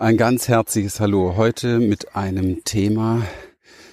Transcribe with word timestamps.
Ein 0.00 0.16
ganz 0.16 0.48
herzliches 0.48 0.98
Hallo. 0.98 1.34
Heute 1.36 1.78
mit 1.78 2.16
einem 2.16 2.64
Thema, 2.64 3.22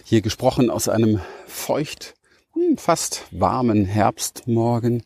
hier 0.06 0.22
gesprochen 0.22 0.70
aus 0.70 0.88
einem 0.88 1.20
feucht, 1.48 2.14
hm, 2.54 2.78
fast 2.78 3.26
warmen 3.32 3.84
Herbstmorgen. 3.84 5.04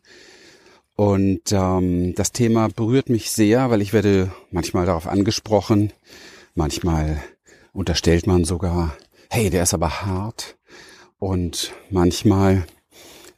Und 0.95 1.51
ähm, 1.53 2.13
das 2.13 2.33
Thema 2.33 2.67
berührt 2.67 3.09
mich 3.09 3.31
sehr, 3.31 3.71
weil 3.71 3.81
ich 3.81 3.93
werde 3.93 4.31
manchmal 4.51 4.85
darauf 4.85 5.07
angesprochen, 5.07 5.91
manchmal 6.53 7.19
unterstellt 7.73 8.27
man 8.27 8.45
sogar, 8.45 8.95
hey, 9.31 9.49
der 9.49 9.63
ist 9.63 9.73
aber 9.73 10.03
hart. 10.03 10.55
Und 11.17 11.73
manchmal 11.89 12.67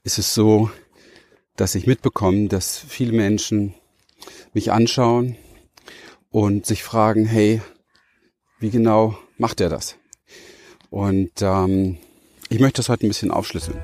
ist 0.04 0.18
es 0.18 0.34
so, 0.34 0.70
dass 1.56 1.76
ich 1.76 1.88
mitbekomme, 1.88 2.50
dass 2.50 2.78
viele 2.78 3.14
Menschen 3.14 3.74
mich 4.52 4.70
anschauen 4.74 5.38
und 6.34 6.66
sich 6.66 6.84
fragen, 6.84 7.26
hey, 7.26 7.62
wie 8.60 8.72
genau 8.72 9.16
macht 9.38 9.62
er 9.62 9.70
das? 9.70 9.98
Und 10.90 11.32
ähm, 11.42 11.98
ich 12.50 12.60
möchte 12.60 12.78
das 12.78 12.90
heute 12.90 13.06
ein 13.06 13.10
bisschen 13.10 13.30
aufschlüsseln. 13.30 13.78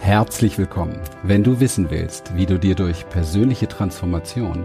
Herzlich 0.00 0.56
willkommen. 0.56 0.98
Wenn 1.22 1.44
du 1.44 1.60
wissen 1.60 1.90
willst, 1.90 2.34
wie 2.34 2.46
du 2.46 2.58
dir 2.58 2.74
durch 2.74 3.06
persönliche 3.10 3.68
Transformation 3.68 4.64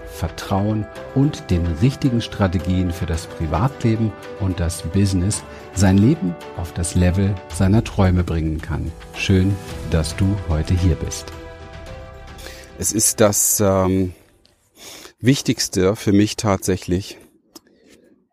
Vertrauen 0.11 0.85
und 1.15 1.49
den 1.49 1.65
richtigen 1.65 2.21
Strategien 2.21 2.91
für 2.91 3.05
das 3.05 3.27
Privatleben 3.27 4.11
und 4.39 4.59
das 4.59 4.83
Business 4.83 5.43
sein 5.73 5.97
Leben 5.97 6.35
auf 6.57 6.73
das 6.73 6.95
Level 6.95 7.33
seiner 7.53 7.83
Träume 7.83 8.23
bringen 8.23 8.61
kann. 8.61 8.91
Schön, 9.15 9.55
dass 9.89 10.15
du 10.15 10.35
heute 10.49 10.73
hier 10.73 10.95
bist. 10.95 11.31
Es 12.77 12.91
ist 12.91 13.19
das 13.19 13.59
ähm, 13.59 14.13
Wichtigste 15.19 15.95
für 15.95 16.13
mich 16.13 16.35
tatsächlich, 16.35 17.17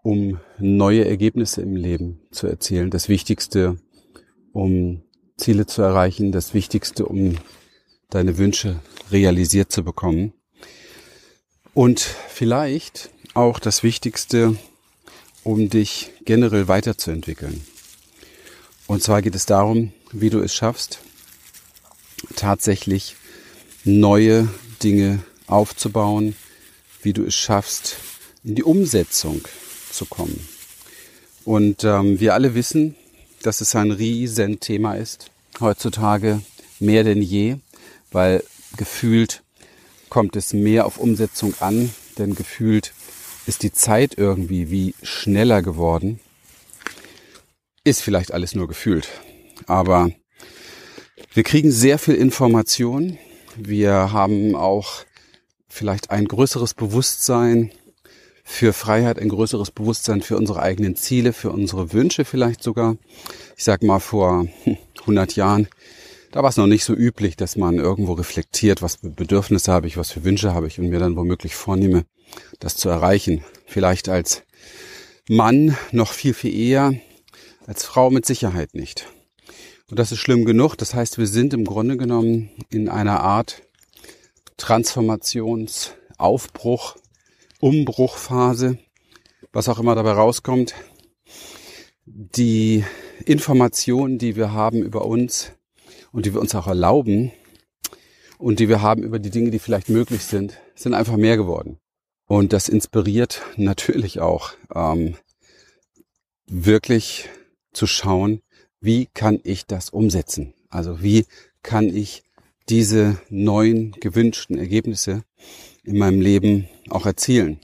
um 0.02 0.40
neue 0.58 1.06
Ergebnisse 1.06 1.62
im 1.62 1.76
Leben 1.76 2.20
zu 2.30 2.46
erzielen. 2.46 2.90
Das 2.90 3.08
Wichtigste, 3.08 3.76
um 4.52 5.02
Ziele 5.38 5.66
zu 5.66 5.82
erreichen. 5.82 6.32
Das 6.32 6.52
Wichtigste, 6.52 7.06
um 7.06 7.36
deine 8.10 8.36
Wünsche 8.38 8.80
realisiert 9.10 9.72
zu 9.72 9.84
bekommen. 9.84 10.34
Und 11.78 12.00
vielleicht 12.00 13.08
auch 13.34 13.60
das 13.60 13.84
Wichtigste, 13.84 14.56
um 15.44 15.70
dich 15.70 16.10
generell 16.24 16.66
weiterzuentwickeln. 16.66 17.64
Und 18.88 19.04
zwar 19.04 19.22
geht 19.22 19.36
es 19.36 19.46
darum, 19.46 19.92
wie 20.10 20.28
du 20.28 20.40
es 20.40 20.52
schaffst, 20.52 20.98
tatsächlich 22.34 23.14
neue 23.84 24.48
Dinge 24.82 25.20
aufzubauen, 25.46 26.34
wie 27.04 27.12
du 27.12 27.24
es 27.24 27.36
schaffst, 27.36 27.94
in 28.42 28.56
die 28.56 28.64
Umsetzung 28.64 29.42
zu 29.92 30.04
kommen. 30.04 30.48
Und 31.44 31.84
ähm, 31.84 32.18
wir 32.18 32.34
alle 32.34 32.56
wissen, 32.56 32.96
dass 33.42 33.60
es 33.60 33.76
ein 33.76 33.92
Riesenthema 33.92 34.94
ist, 34.94 35.30
heutzutage 35.60 36.42
mehr 36.80 37.04
denn 37.04 37.22
je, 37.22 37.58
weil 38.10 38.42
gefühlt 38.76 39.44
kommt 40.08 40.36
es 40.36 40.52
mehr 40.52 40.86
auf 40.86 40.98
Umsetzung 40.98 41.54
an, 41.60 41.90
denn 42.18 42.34
gefühlt 42.34 42.92
ist 43.46 43.62
die 43.62 43.72
Zeit 43.72 44.14
irgendwie 44.16 44.70
wie 44.70 44.94
schneller 45.02 45.62
geworden. 45.62 46.20
Ist 47.84 48.02
vielleicht 48.02 48.32
alles 48.32 48.54
nur 48.54 48.68
gefühlt, 48.68 49.08
aber 49.66 50.10
wir 51.32 51.42
kriegen 51.42 51.70
sehr 51.70 51.98
viel 51.98 52.14
Information. 52.14 53.18
Wir 53.56 54.12
haben 54.12 54.54
auch 54.54 55.04
vielleicht 55.68 56.10
ein 56.10 56.26
größeres 56.26 56.74
Bewusstsein 56.74 57.70
für 58.44 58.72
Freiheit, 58.72 59.18
ein 59.18 59.28
größeres 59.28 59.70
Bewusstsein 59.70 60.22
für 60.22 60.36
unsere 60.36 60.62
eigenen 60.62 60.96
Ziele, 60.96 61.32
für 61.32 61.50
unsere 61.50 61.92
Wünsche 61.92 62.24
vielleicht 62.24 62.62
sogar. 62.62 62.96
Ich 63.56 63.64
sag 63.64 63.82
mal 63.82 64.00
vor 64.00 64.46
100 65.00 65.36
Jahren, 65.36 65.68
da 66.30 66.42
war 66.42 66.50
es 66.50 66.56
noch 66.56 66.66
nicht 66.66 66.84
so 66.84 66.94
üblich, 66.94 67.36
dass 67.36 67.56
man 67.56 67.78
irgendwo 67.78 68.12
reflektiert, 68.12 68.82
was 68.82 68.96
für 68.96 69.10
Bedürfnisse 69.10 69.72
habe 69.72 69.86
ich, 69.86 69.96
was 69.96 70.10
für 70.10 70.24
Wünsche 70.24 70.54
habe 70.54 70.66
ich 70.66 70.78
und 70.78 70.88
mir 70.88 70.98
dann 70.98 71.16
womöglich 71.16 71.54
vornehme, 71.54 72.04
das 72.58 72.76
zu 72.76 72.88
erreichen. 72.88 73.44
Vielleicht 73.66 74.08
als 74.08 74.42
Mann 75.28 75.76
noch 75.92 76.12
viel, 76.12 76.34
viel 76.34 76.54
eher, 76.54 76.94
als 77.66 77.84
Frau 77.84 78.10
mit 78.10 78.26
Sicherheit 78.26 78.74
nicht. 78.74 79.06
Und 79.90 79.98
das 79.98 80.12
ist 80.12 80.18
schlimm 80.18 80.44
genug. 80.44 80.76
Das 80.76 80.94
heißt, 80.94 81.18
wir 81.18 81.26
sind 81.26 81.54
im 81.54 81.64
Grunde 81.64 81.96
genommen 81.96 82.50
in 82.70 82.88
einer 82.88 83.20
Art 83.20 83.62
Transformationsaufbruch 84.58 86.96
Umbruchphase, 87.60 88.78
was 89.52 89.68
auch 89.68 89.80
immer 89.80 89.94
dabei 89.94 90.12
rauskommt. 90.12 90.74
Die 92.04 92.84
Informationen, 93.24 94.18
die 94.18 94.36
wir 94.36 94.52
haben 94.52 94.82
über 94.82 95.06
uns 95.06 95.52
und 96.18 96.26
die 96.26 96.34
wir 96.34 96.40
uns 96.40 96.56
auch 96.56 96.66
erlauben 96.66 97.30
und 98.38 98.58
die 98.58 98.68
wir 98.68 98.82
haben 98.82 99.04
über 99.04 99.20
die 99.20 99.30
Dinge, 99.30 99.52
die 99.52 99.60
vielleicht 99.60 99.88
möglich 99.88 100.24
sind, 100.24 100.58
sind 100.74 100.92
einfach 100.92 101.16
mehr 101.16 101.36
geworden. 101.36 101.78
Und 102.26 102.52
das 102.52 102.68
inspiriert 102.68 103.42
natürlich 103.54 104.18
auch, 104.18 104.54
ähm, 104.74 105.14
wirklich 106.48 107.28
zu 107.72 107.86
schauen, 107.86 108.40
wie 108.80 109.06
kann 109.06 109.38
ich 109.44 109.64
das 109.66 109.90
umsetzen? 109.90 110.54
Also 110.70 111.04
wie 111.04 111.24
kann 111.62 111.84
ich 111.84 112.24
diese 112.68 113.20
neuen 113.28 113.92
gewünschten 113.92 114.58
Ergebnisse 114.58 115.22
in 115.84 115.98
meinem 115.98 116.20
Leben 116.20 116.68
auch 116.90 117.06
erzielen. 117.06 117.60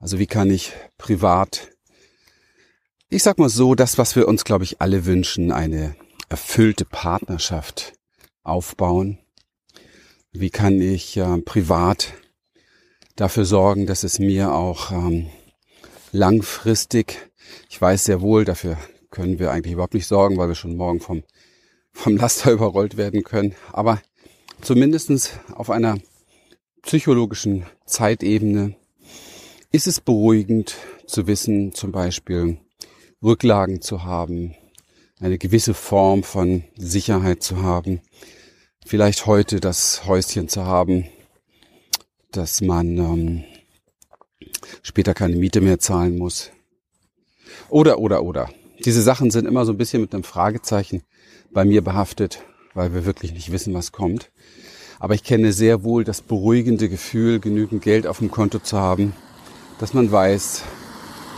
Also 0.00 0.18
wie 0.18 0.26
kann 0.26 0.50
ich 0.50 0.72
privat, 0.96 1.68
ich 3.08 3.22
sag 3.22 3.38
mal 3.38 3.48
so, 3.48 3.76
das, 3.76 3.98
was 3.98 4.16
wir 4.16 4.26
uns, 4.26 4.42
glaube 4.42 4.64
ich, 4.64 4.80
alle 4.80 5.06
wünschen, 5.06 5.52
eine 5.52 5.94
erfüllte 6.28 6.84
Partnerschaft 6.84 7.94
aufbauen. 8.42 9.18
Wie 10.32 10.50
kann 10.50 10.80
ich 10.80 11.16
äh, 11.16 11.38
privat 11.38 12.14
dafür 13.16 13.44
sorgen, 13.44 13.86
dass 13.86 14.04
es 14.04 14.18
mir 14.18 14.52
auch 14.52 14.92
ähm, 14.92 15.28
langfristig, 16.12 17.30
ich 17.68 17.80
weiß 17.80 18.04
sehr 18.04 18.20
wohl, 18.20 18.44
dafür 18.44 18.76
können 19.10 19.38
wir 19.38 19.50
eigentlich 19.50 19.72
überhaupt 19.72 19.94
nicht 19.94 20.06
sorgen, 20.06 20.36
weil 20.36 20.48
wir 20.48 20.54
schon 20.54 20.76
morgen 20.76 21.00
vom, 21.00 21.24
vom 21.92 22.16
Laster 22.16 22.50
überrollt 22.52 22.96
werden 22.96 23.24
können, 23.24 23.54
aber 23.72 24.00
zumindestens 24.60 25.32
auf 25.54 25.70
einer 25.70 25.98
psychologischen 26.82 27.66
Zeitebene 27.86 28.76
ist 29.72 29.86
es 29.86 30.00
beruhigend 30.00 30.76
zu 31.06 31.26
wissen, 31.26 31.74
zum 31.74 31.92
Beispiel 31.92 32.58
Rücklagen 33.22 33.80
zu 33.82 34.04
haben, 34.04 34.54
eine 35.20 35.38
gewisse 35.38 35.74
Form 35.74 36.22
von 36.22 36.64
Sicherheit 36.76 37.42
zu 37.42 37.62
haben, 37.62 38.00
vielleicht 38.86 39.26
heute 39.26 39.60
das 39.60 40.06
Häuschen 40.06 40.48
zu 40.48 40.64
haben, 40.64 41.06
dass 42.30 42.60
man 42.60 42.98
ähm, 42.98 43.44
später 44.82 45.14
keine 45.14 45.36
Miete 45.36 45.60
mehr 45.60 45.78
zahlen 45.78 46.18
muss. 46.18 46.50
Oder, 47.68 47.98
oder, 47.98 48.22
oder. 48.22 48.50
Diese 48.84 49.02
Sachen 49.02 49.30
sind 49.30 49.46
immer 49.46 49.64
so 49.64 49.72
ein 49.72 49.78
bisschen 49.78 50.02
mit 50.02 50.14
einem 50.14 50.24
Fragezeichen 50.24 51.02
bei 51.50 51.64
mir 51.64 51.82
behaftet, 51.82 52.42
weil 52.74 52.94
wir 52.94 53.04
wirklich 53.04 53.32
nicht 53.32 53.50
wissen, 53.50 53.74
was 53.74 53.92
kommt. 53.92 54.30
Aber 55.00 55.14
ich 55.14 55.24
kenne 55.24 55.52
sehr 55.52 55.82
wohl 55.84 56.04
das 56.04 56.22
beruhigende 56.22 56.88
Gefühl, 56.88 57.40
genügend 57.40 57.82
Geld 57.82 58.06
auf 58.06 58.18
dem 58.18 58.30
Konto 58.30 58.58
zu 58.58 58.78
haben, 58.78 59.14
dass 59.78 59.94
man 59.94 60.10
weiß, 60.10 60.62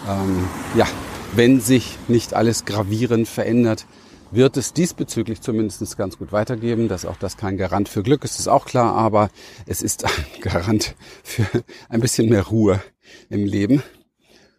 ähm, 0.08 0.48
ja, 0.76 0.86
wenn 1.34 1.60
sich 1.60 1.96
nicht 2.08 2.34
alles 2.34 2.64
gravierend 2.64 3.28
verändert, 3.28 3.86
wird 4.30 4.56
es 4.56 4.72
diesbezüglich 4.72 5.40
zumindest 5.40 5.96
ganz 5.96 6.18
gut 6.18 6.32
weitergeben. 6.32 6.88
Dass 6.88 7.04
auch 7.04 7.16
das 7.16 7.36
kein 7.36 7.56
Garant 7.56 7.88
für 7.88 8.02
Glück 8.02 8.24
ist, 8.24 8.38
ist 8.38 8.48
auch 8.48 8.64
klar, 8.64 8.94
aber 8.94 9.30
es 9.66 9.82
ist 9.82 10.04
ein 10.04 10.10
Garant 10.40 10.94
für 11.22 11.46
ein 11.88 12.00
bisschen 12.00 12.28
mehr 12.28 12.46
Ruhe 12.46 12.82
im 13.28 13.44
Leben, 13.44 13.82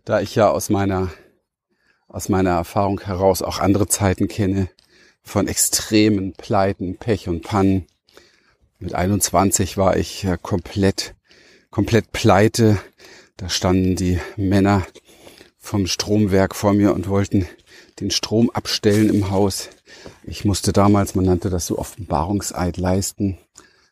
da 0.06 0.22
ich 0.22 0.36
ja 0.36 0.50
aus 0.50 0.70
meiner, 0.70 1.10
aus 2.08 2.30
meiner 2.30 2.52
Erfahrung 2.52 3.00
heraus 3.02 3.42
auch 3.42 3.60
andere 3.60 3.88
Zeiten 3.88 4.28
kenne 4.28 4.70
von 5.24 5.48
extremen 5.48 6.34
Pleiten, 6.34 6.98
Pech 6.98 7.28
und 7.28 7.44
Pannen, 7.44 7.86
mit 8.80 8.96
21 8.96 9.78
war 9.78 9.96
ich 9.96 10.24
ja 10.24 10.38
komplett, 10.38 11.14
komplett 11.70 12.12
pleite. 12.12 12.80
Da 13.38 13.48
standen 13.48 13.96
die 13.96 14.20
Männer 14.38 14.88
vom 15.62 15.88
Stromwerk 15.88 16.56
vor 16.56 16.74
mir 16.74 16.94
und 16.94 17.08
wollten 17.08 17.48
den 18.00 18.12
Strom 18.12 18.50
abstellen 18.50 19.10
im 19.10 19.30
Haus. 19.30 19.70
Ich 20.24 20.44
musste 20.44 20.74
damals, 20.74 21.16
man 21.16 21.26
nannte 21.26 21.50
das 21.50 21.68
so 21.68 21.78
Offenbarungseid 21.78 22.78
leisten. 22.78 23.38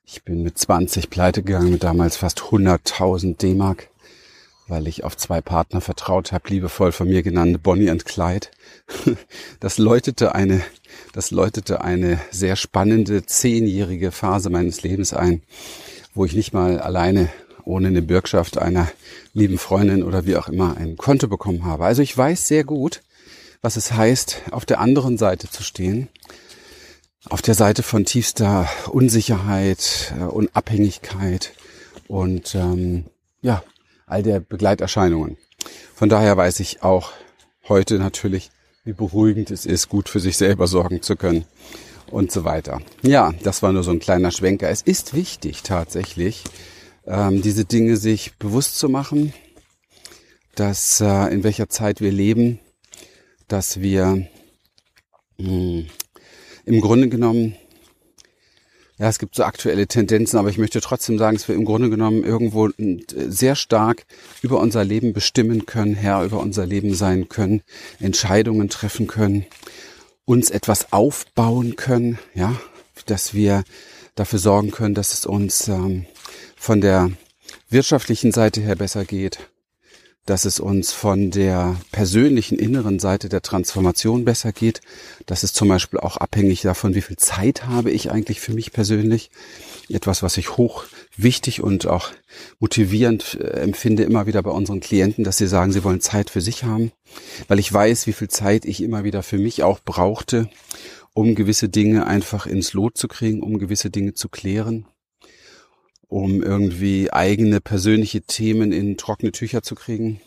Ich 0.03 0.23
bin 0.23 0.41
mit 0.41 0.57
20 0.57 1.11
pleite 1.11 1.43
gegangen, 1.43 1.71
mit 1.71 1.83
damals 1.83 2.17
fast 2.17 2.39
100.000 2.39 3.37
D-Mark, 3.37 3.89
weil 4.67 4.87
ich 4.87 5.03
auf 5.03 5.15
zwei 5.15 5.39
Partner 5.39 5.79
vertraut 5.79 6.31
habe, 6.31 6.49
liebevoll 6.49 6.91
von 6.91 7.07
mir 7.07 7.21
genannte 7.21 7.59
Bonnie 7.59 7.91
und 7.91 8.05
Clyde. 8.05 8.47
Das 9.59 9.77
läutete 9.77 10.33
eine, 10.33 10.61
das 11.13 11.31
läutete 11.31 11.81
eine 11.81 12.19
sehr 12.31 12.55
spannende 12.55 13.25
zehnjährige 13.25 14.11
Phase 14.11 14.49
meines 14.49 14.81
Lebens 14.81 15.13
ein, 15.13 15.43
wo 16.15 16.25
ich 16.25 16.33
nicht 16.33 16.53
mal 16.53 16.79
alleine 16.79 17.29
ohne 17.69 17.87
eine 17.87 18.01
Bürgschaft 18.01 18.57
einer 18.57 18.89
lieben 19.33 19.57
Freundin 19.57 20.03
oder 20.03 20.25
wie 20.25 20.35
auch 20.35 20.49
immer 20.49 20.77
ein 20.77 20.97
Konto 20.97 21.27
bekommen 21.27 21.65
habe. 21.65 21.85
Also 21.85 22.01
ich 22.01 22.17
weiß 22.17 22.47
sehr 22.47 22.63
gut, 22.63 23.01
was 23.61 23.77
es 23.77 23.93
heißt, 23.93 24.41
auf 24.51 24.65
der 24.65 24.79
anderen 24.79 25.17
Seite 25.17 25.49
zu 25.49 25.63
stehen 25.63 26.09
auf 27.27 27.41
der 27.41 27.53
Seite 27.53 27.83
von 27.83 28.05
tiefster 28.05 28.67
Unsicherheit, 28.87 30.13
äh, 30.19 30.23
Unabhängigkeit 30.23 31.53
und 32.07 32.55
ähm, 32.55 33.05
ja, 33.41 33.63
all 34.05 34.23
der 34.23 34.39
Begleiterscheinungen. 34.39 35.37
Von 35.93 36.09
daher 36.09 36.37
weiß 36.37 36.59
ich 36.61 36.81
auch 36.81 37.11
heute 37.67 37.99
natürlich, 37.99 38.51
wie 38.85 38.93
beruhigend 38.93 39.51
es 39.51 39.65
ist, 39.65 39.89
gut 39.89 40.09
für 40.09 40.19
sich 40.19 40.37
selber 40.37 40.67
sorgen 40.67 41.01
zu 41.01 41.15
können 41.15 41.45
und 42.09 42.31
so 42.31 42.45
weiter. 42.45 42.81
Ja, 43.01 43.33
das 43.43 43.61
war 43.61 43.73
nur 43.73 43.83
so 43.83 43.91
ein 43.91 43.99
kleiner 43.99 44.31
Schwenker. 44.31 44.69
Es 44.69 44.81
ist 44.81 45.13
wichtig 45.13 45.61
tatsächlich, 45.63 46.45
ähm, 47.09 47.41
diese 47.41 47.65
Dinge 47.65 47.97
sich 47.97 48.35
bewusst 48.37 48.77
zu 48.77 48.87
machen, 48.87 49.33
dass 50.55 51.01
äh, 51.01 51.33
in 51.33 51.43
welcher 51.43 51.67
Zeit 51.67 52.01
wir 52.01 52.11
leben, 52.11 52.59
dass 53.47 53.81
wir 53.81 54.27
mh, 55.37 55.47
hm, 55.47 55.87
im 56.65 56.81
Grunde 56.81 57.09
genommen, 57.09 57.55
ja, 58.99 59.09
es 59.09 59.17
gibt 59.17 59.33
so 59.33 59.43
aktuelle 59.43 59.87
Tendenzen, 59.87 60.37
aber 60.37 60.49
ich 60.49 60.59
möchte 60.59 60.81
trotzdem 60.81 61.17
sagen, 61.17 61.37
dass 61.37 61.47
wir 61.47 61.55
im 61.55 61.65
Grunde 61.65 61.89
genommen 61.89 62.23
irgendwo 62.23 62.67
äh, 62.67 63.03
sehr 63.07 63.55
stark 63.55 64.05
über 64.43 64.59
unser 64.59 64.83
Leben 64.83 65.13
bestimmen 65.13 65.65
können, 65.65 65.95
Herr 65.95 66.23
über 66.23 66.39
unser 66.39 66.67
Leben 66.67 66.93
sein 66.93 67.27
können, 67.27 67.63
Entscheidungen 67.99 68.69
treffen 68.69 69.07
können, 69.07 69.45
uns 70.25 70.51
etwas 70.51 70.93
aufbauen 70.93 71.75
können, 71.75 72.19
ja, 72.35 72.55
dass 73.07 73.33
wir 73.33 73.63
dafür 74.13 74.37
sorgen 74.37 74.69
können, 74.69 74.93
dass 74.93 75.13
es 75.13 75.25
uns 75.25 75.67
ähm, 75.69 76.05
von 76.59 76.81
der 76.81 77.09
wirtschaftlichen 77.69 78.31
Seite 78.31 78.59
her 78.61 78.75
besser 78.75 79.05
geht, 79.05 79.39
dass 80.25 80.45
es 80.45 80.59
uns 80.59 80.91
von 80.91 81.31
der 81.31 81.77
persönlichen 81.91 82.59
inneren 82.59 82.99
Seite 82.99 83.29
der 83.29 83.41
Transformation 83.41 84.25
besser 84.25 84.51
geht. 84.51 84.81
Das 85.25 85.43
ist 85.43 85.55
zum 85.55 85.69
Beispiel 85.69 85.99
auch 85.99 86.17
abhängig 86.17 86.61
davon, 86.61 86.93
wie 86.93 87.01
viel 87.01 87.15
Zeit 87.15 87.65
habe 87.65 87.91
ich 87.91 88.11
eigentlich 88.11 88.41
für 88.41 88.53
mich 88.53 88.73
persönlich. 88.73 89.31
Etwas, 89.87 90.21
was 90.21 90.37
ich 90.37 90.57
hoch 90.57 90.83
wichtig 91.15 91.63
und 91.63 91.87
auch 91.87 92.11
motivierend 92.59 93.39
äh, 93.41 93.61
empfinde 93.61 94.03
immer 94.03 94.27
wieder 94.27 94.43
bei 94.43 94.51
unseren 94.51 94.81
Klienten, 94.81 95.23
dass 95.23 95.37
sie 95.37 95.47
sagen, 95.47 95.71
sie 95.71 95.83
wollen 95.85 96.01
Zeit 96.01 96.29
für 96.29 96.41
sich 96.41 96.65
haben, 96.65 96.91
weil 97.47 97.57
ich 97.57 97.73
weiß, 97.73 98.05
wie 98.05 98.13
viel 98.13 98.27
Zeit 98.27 98.65
ich 98.65 98.83
immer 98.83 99.05
wieder 99.05 99.23
für 99.23 99.39
mich 99.39 99.63
auch 99.63 99.79
brauchte, 99.79 100.49
um 101.13 101.33
gewisse 101.33 101.69
Dinge 101.69 102.05
einfach 102.05 102.45
ins 102.45 102.73
Lot 102.73 102.97
zu 102.97 103.07
kriegen, 103.07 103.41
um 103.41 103.57
gewisse 103.57 103.89
Dinge 103.89 104.13
zu 104.13 104.29
klären 104.29 104.85
um 106.09 106.43
irgendwie 106.43 107.13
eigene 107.13 107.61
persönliche 107.61 108.21
Themen 108.21 108.73
in 108.73 108.97
trockene 108.97 109.31
Tücher 109.31 109.63
zu 109.63 109.75
kriegen. 109.75 110.19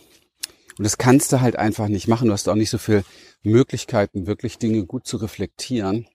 Und 0.79 0.85
das 0.85 0.97
kannst 0.97 1.33
du 1.33 1.43
halt 1.43 1.57
einfach 1.57 1.89
nicht 1.89 2.09
machen. 2.09 2.29
Du 2.29 2.33
hast 2.33 2.49
auch 2.49 2.55
nicht 2.55 2.71
so 2.71 2.79
viel 2.79 3.05
Möglichkeiten, 3.43 4.27
wirklich 4.27 4.57
Dinge 4.59 4.87
gut 4.87 5.07
zu 5.07 5.19
reflektieren 5.19 6.07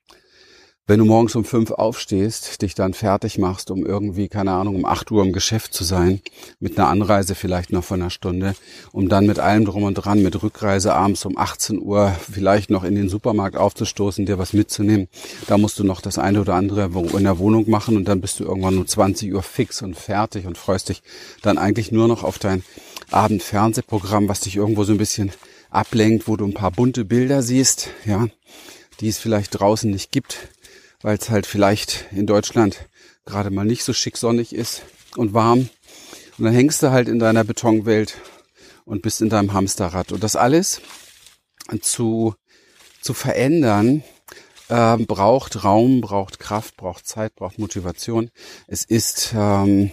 wenn 0.89 1.00
du 1.00 1.06
morgens 1.06 1.36
um 1.36 1.44
fünf 1.44 1.72
aufstehst, 1.72 2.62
dich 2.62 2.74
dann 2.74 2.94
fertig 2.94 3.38
machst, 3.38 3.72
um 3.72 3.86
irgendwie, 3.86 4.30
keine 4.30 4.54
Ahnung, 4.54 4.75
um 4.75 4.86
acht 4.86 5.12
Uhr 5.12 5.22
im 5.22 5.34
Geschäft 5.34 5.74
zu 5.74 5.84
sein, 5.84 6.22
mit 6.62 6.80
einer 6.80 6.88
Anreise 6.88 7.36
vielleicht 7.36 7.74
noch 7.74 7.84
von 7.84 8.01
einer 8.01 8.10
Stunde, 8.10 8.56
um 8.94 9.10
dann 9.10 9.25
mit 9.25 9.38
allem 9.38 9.66
drum 9.66 9.84
und 9.84 9.95
dran, 9.95 10.24
mit 10.24 10.42
Rückreise 10.42 10.95
abends 10.95 11.25
um 11.25 11.38
18 11.38 11.81
Uhr 11.81 12.16
vielleicht 12.31 12.69
noch 12.69 12.86
in 12.86 12.95
den 12.95 13.10
Supermarkt 13.10 13.57
aufzustoßen, 13.57 14.25
dir 14.25 14.39
was 14.39 14.54
mitzunehmen. 14.54 15.10
Da 15.48 15.57
musst 15.57 15.78
du 15.78 15.84
noch 15.84 16.00
das 16.00 16.18
eine 16.18 16.39
oder 16.39 16.54
andere 16.54 16.89
in 17.18 17.24
der 17.24 17.38
Wohnung 17.38 17.69
machen 17.69 17.98
und 17.98 18.07
dann 18.07 18.22
bist 18.22 18.39
du 18.39 18.45
irgendwann 18.45 18.78
um 18.78 18.88
20 18.88 19.34
Uhr 19.34 19.44
fix 19.44 19.81
und 19.81 19.98
fertig 19.98 20.48
und 20.48 20.57
freust 20.57 20.88
dich 20.88 21.04
dann 21.42 21.57
eigentlich 21.57 21.92
nur 21.92 22.07
noch 22.07 22.24
auf 22.24 22.39
dein 22.39 22.63
Abendfernsehprogramm, 23.12 24.30
was 24.30 24.39
dich 24.39 24.56
irgendwo 24.56 24.86
so 24.86 24.94
ein 24.94 24.98
bisschen 24.98 25.34
ablenkt, 25.69 26.30
wo 26.30 26.38
du 26.38 26.45
ein 26.45 26.54
paar 26.54 26.72
bunte 26.72 27.04
Bilder 27.04 27.44
siehst, 27.44 27.89
ja, 28.06 28.28
die 29.01 29.10
es 29.10 29.18
vielleicht 29.18 29.60
draußen 29.60 29.92
nicht 29.92 30.13
gibt 30.13 30.48
weil 31.02 31.18
es 31.18 31.30
halt 31.30 31.46
vielleicht 31.46 32.06
in 32.12 32.26
Deutschland 32.26 32.88
gerade 33.26 33.50
mal 33.50 33.66
nicht 33.66 33.84
so 33.84 33.94
schick 33.94 34.18
sonnig 34.18 34.54
ist 34.54 34.84
und 35.16 35.34
warm. 35.34 35.70
Und 36.38 36.46
dann 36.46 36.54
hängst 36.54 36.84
du 36.84 36.92
halt 36.92 37.08
in 37.08 37.20
deiner 37.20 37.44
Betonwelt 37.44 38.16
und 38.86 39.02
bist 39.02 39.22
in 39.22 39.30
deinem 39.30 39.54
Hamsterrad. 39.54 40.12
Und 40.12 40.24
das 40.24 40.36
alles 40.36 40.82
zu, 41.82 42.36
zu 43.02 43.14
verändern, 43.14 44.04
äh, 44.70 44.98
braucht 44.98 45.64
Raum, 45.64 46.02
braucht 46.02 46.40
Kraft, 46.40 46.78
braucht 46.78 47.08
Zeit, 47.08 47.36
braucht 47.36 47.60
Motivation. 47.60 48.30
Es 48.68 48.84
ist 48.84 49.34
ähm, 49.36 49.92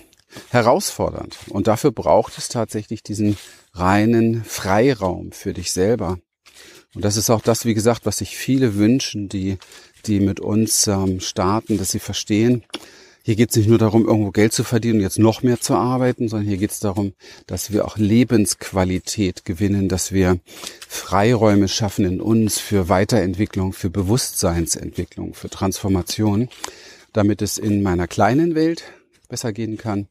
herausfordernd. 0.51 1.37
Und 1.49 1.67
dafür 1.67 1.93
braucht 1.93 2.39
es 2.39 2.49
tatsächlich 2.49 3.03
diesen 3.03 3.37
reinen 3.73 4.45
Freiraum 4.45 5.33
für 5.33 5.53
dich 5.53 5.73
selber. 5.73 6.19
Und 6.95 7.05
das 7.05 7.17
ist 7.17 7.31
auch 7.31 7.43
das, 7.43 7.65
wie 7.65 7.75
gesagt, 7.75 8.07
was 8.07 8.19
sich 8.19 8.37
viele 8.37 8.77
wünschen, 8.77 9.29
die 9.29 9.59
die 10.07 10.21
mit 10.21 10.41
uns 10.41 10.87
ähm, 10.87 11.21
starten, 11.21 11.79
dass 11.79 11.91
sie 11.91 11.99
verstehen, 11.99 12.65
hier 13.27 13.37
geht 13.37 13.51
es 13.51 13.57
nicht 13.57 13.71
nur 13.71 13.79
darum, 13.79 14.07
irgendwo 14.07 14.33
Geld 14.33 14.53
zu 14.53 14.65
verdienen 14.65 14.97
und 14.97 15.01
jetzt 15.01 15.19
noch 15.19 15.43
mehr 15.43 15.59
zu 15.59 15.75
arbeiten, 15.75 16.29
sondern 16.29 16.47
hier 16.47 16.59
geht 16.59 16.73
es 16.73 16.81
darum, 16.81 17.15
dass 17.47 17.73
wir 17.73 17.87
auch 17.87 17.97
Lebensqualität 17.97 19.47
gewinnen, 19.47 19.89
dass 19.89 20.13
wir 20.13 20.41
Freiräume 20.87 21.69
schaffen 21.69 22.05
in 22.05 22.21
uns 22.21 22.59
für 22.59 22.91
Weiterentwicklung, 22.91 23.73
für 23.73 23.89
Bewusstseinsentwicklung, 23.89 25.33
für 25.33 25.49
Transformation, 25.49 26.51
damit 27.15 27.41
es 27.41 27.57
in 27.57 27.83
meiner 27.83 28.07
kleinen 28.07 28.55
Welt 28.55 28.85
besser 29.31 29.55
gehen 29.55 29.79
kann. 29.79 30.09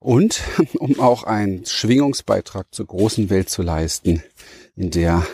Und 0.00 0.40
um 0.80 0.98
auch 0.98 1.22
einen 1.22 1.66
Schwingungsbeitrag 1.66 2.66
zur 2.72 2.86
großen 2.86 3.30
Welt 3.30 3.48
zu 3.48 3.62
leisten, 3.62 4.24
in 4.74 4.90
der, 4.90 5.24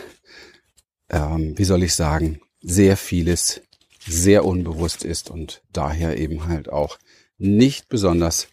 ähm, 1.09 1.57
wie 1.57 1.65
soll 1.65 1.81
ich 1.81 1.95
sagen, 1.95 2.41
sehr 2.65 2.97
vieles 2.97 3.61
sehr 4.07 4.43
unbewusst 4.43 5.03
ist 5.03 5.29
und 5.29 5.61
daher 5.71 6.17
eben 6.17 6.45
halt 6.45 6.69
auch 6.69 6.97
nicht 7.37 7.89
besonders 7.89 8.47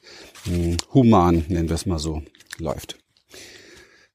hm, 0.44 0.76
human, 0.92 1.45
nennen 1.49 1.69
wir 1.69 1.75
es 1.75 1.87
mal 1.87 1.99
so, 1.99 2.23
läuft. 2.59 2.99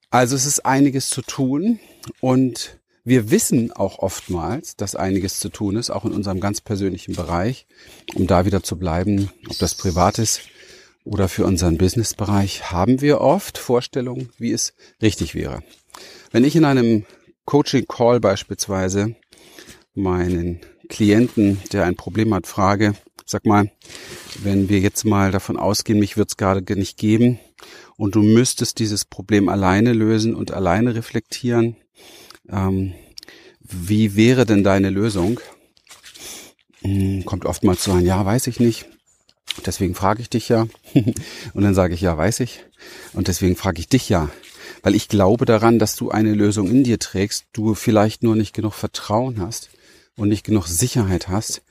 Also 0.10 0.36
es 0.36 0.46
ist 0.46 0.66
einiges 0.66 1.10
zu 1.10 1.22
tun 1.22 1.80
und 2.22 2.80
wir 3.04 3.32
wissen 3.32 3.72
auch 3.72 4.00
oftmals, 4.00 4.76
dass 4.76 4.96
einiges 4.96 5.40
zu 5.40 5.50
tun 5.50 5.78
ist, 5.78 5.90
auch 5.90 6.06
in 6.06 6.12
unserem 6.12 6.40
ganz 6.40 6.62
persönlichen 6.62 7.16
Bereich, 7.16 7.66
um 8.16 8.28
da 8.28 8.46
wieder 8.46 8.64
zu 8.64 8.78
bleiben, 8.78 9.32
ob 9.50 9.58
das 9.58 9.76
privat 9.76 10.20
ist 10.20 10.42
oder 11.06 11.30
für 11.30 11.46
unseren 11.46 11.78
Businessbereich, 11.78 12.72
haben 12.72 13.02
wir 13.02 13.22
oft 13.22 13.58
Vorstellungen, 13.58 14.30
wie 14.38 14.52
es 14.52 14.74
richtig 15.02 15.36
wäre. 15.36 15.64
Wenn 16.32 16.44
ich 16.44 16.56
in 16.56 16.66
einem 16.66 17.06
Coaching-Call 17.46 18.20
beispielsweise 18.20 19.16
meinen 19.98 20.62
Klienten, 20.90 21.60
der 21.74 21.86
ein 21.86 21.96
Problem 21.96 22.34
hat, 22.34 22.48
frage, 22.48 22.94
sag 23.26 23.46
mal, 23.46 23.72
wenn 24.42 24.70
wir 24.70 24.80
jetzt 24.80 25.06
mal 25.06 25.32
davon 25.32 25.58
ausgehen, 25.58 26.00
mich 26.00 26.18
wird 26.18 26.30
es 26.30 26.38
gerade 26.38 26.76
nicht 26.76 26.98
geben 26.98 27.40
und 27.98 28.16
du 28.16 28.22
müsstest 28.22 28.80
dieses 28.80 29.06
Problem 29.06 29.50
alleine 29.50 29.94
lösen 29.94 30.34
und 30.34 30.52
alleine 30.52 30.96
reflektieren, 30.96 31.76
ähm, 32.50 32.94
wie 33.60 34.16
wäre 34.16 34.46
denn 34.46 34.64
deine 34.64 34.90
Lösung? 34.90 35.42
Hm, 36.82 37.26
kommt 37.26 37.46
oftmals 37.46 37.84
so 37.84 37.92
ein 37.92 38.06
Ja, 38.06 38.26
weiß 38.26 38.48
ich 38.48 38.62
nicht. 38.62 38.86
Deswegen 39.66 39.96
frage 39.96 40.22
ich 40.22 40.30
dich 40.30 40.48
ja. 40.48 40.68
und 41.54 41.64
dann 41.64 41.74
sage 41.74 41.94
ich 41.94 42.02
Ja, 42.02 42.18
weiß 42.18 42.40
ich. 42.40 42.64
Und 43.12 43.28
deswegen 43.28 43.58
frage 43.58 43.80
ich 43.80 43.90
dich 43.90 44.08
ja. 44.08 44.30
Weil 44.84 44.96
ich 44.96 45.10
glaube 45.10 45.44
daran, 45.44 45.80
dass 45.80 45.96
du 45.98 46.12
eine 46.12 46.34
Lösung 46.34 46.70
in 46.70 46.84
dir 46.86 47.00
trägst, 47.00 47.46
du 47.52 47.74
vielleicht 47.74 48.24
nur 48.24 48.36
nicht 48.36 48.54
genug 48.54 48.74
Vertrauen 48.74 49.42
hast 49.42 49.70
und 50.18 50.30
nicht 50.30 50.46
genug 50.46 50.68
Sicherheit 50.68 51.30
hast, 51.30 51.62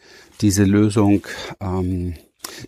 diese 0.40 0.64
Lösung, 0.64 1.26
ähm, 1.60 2.14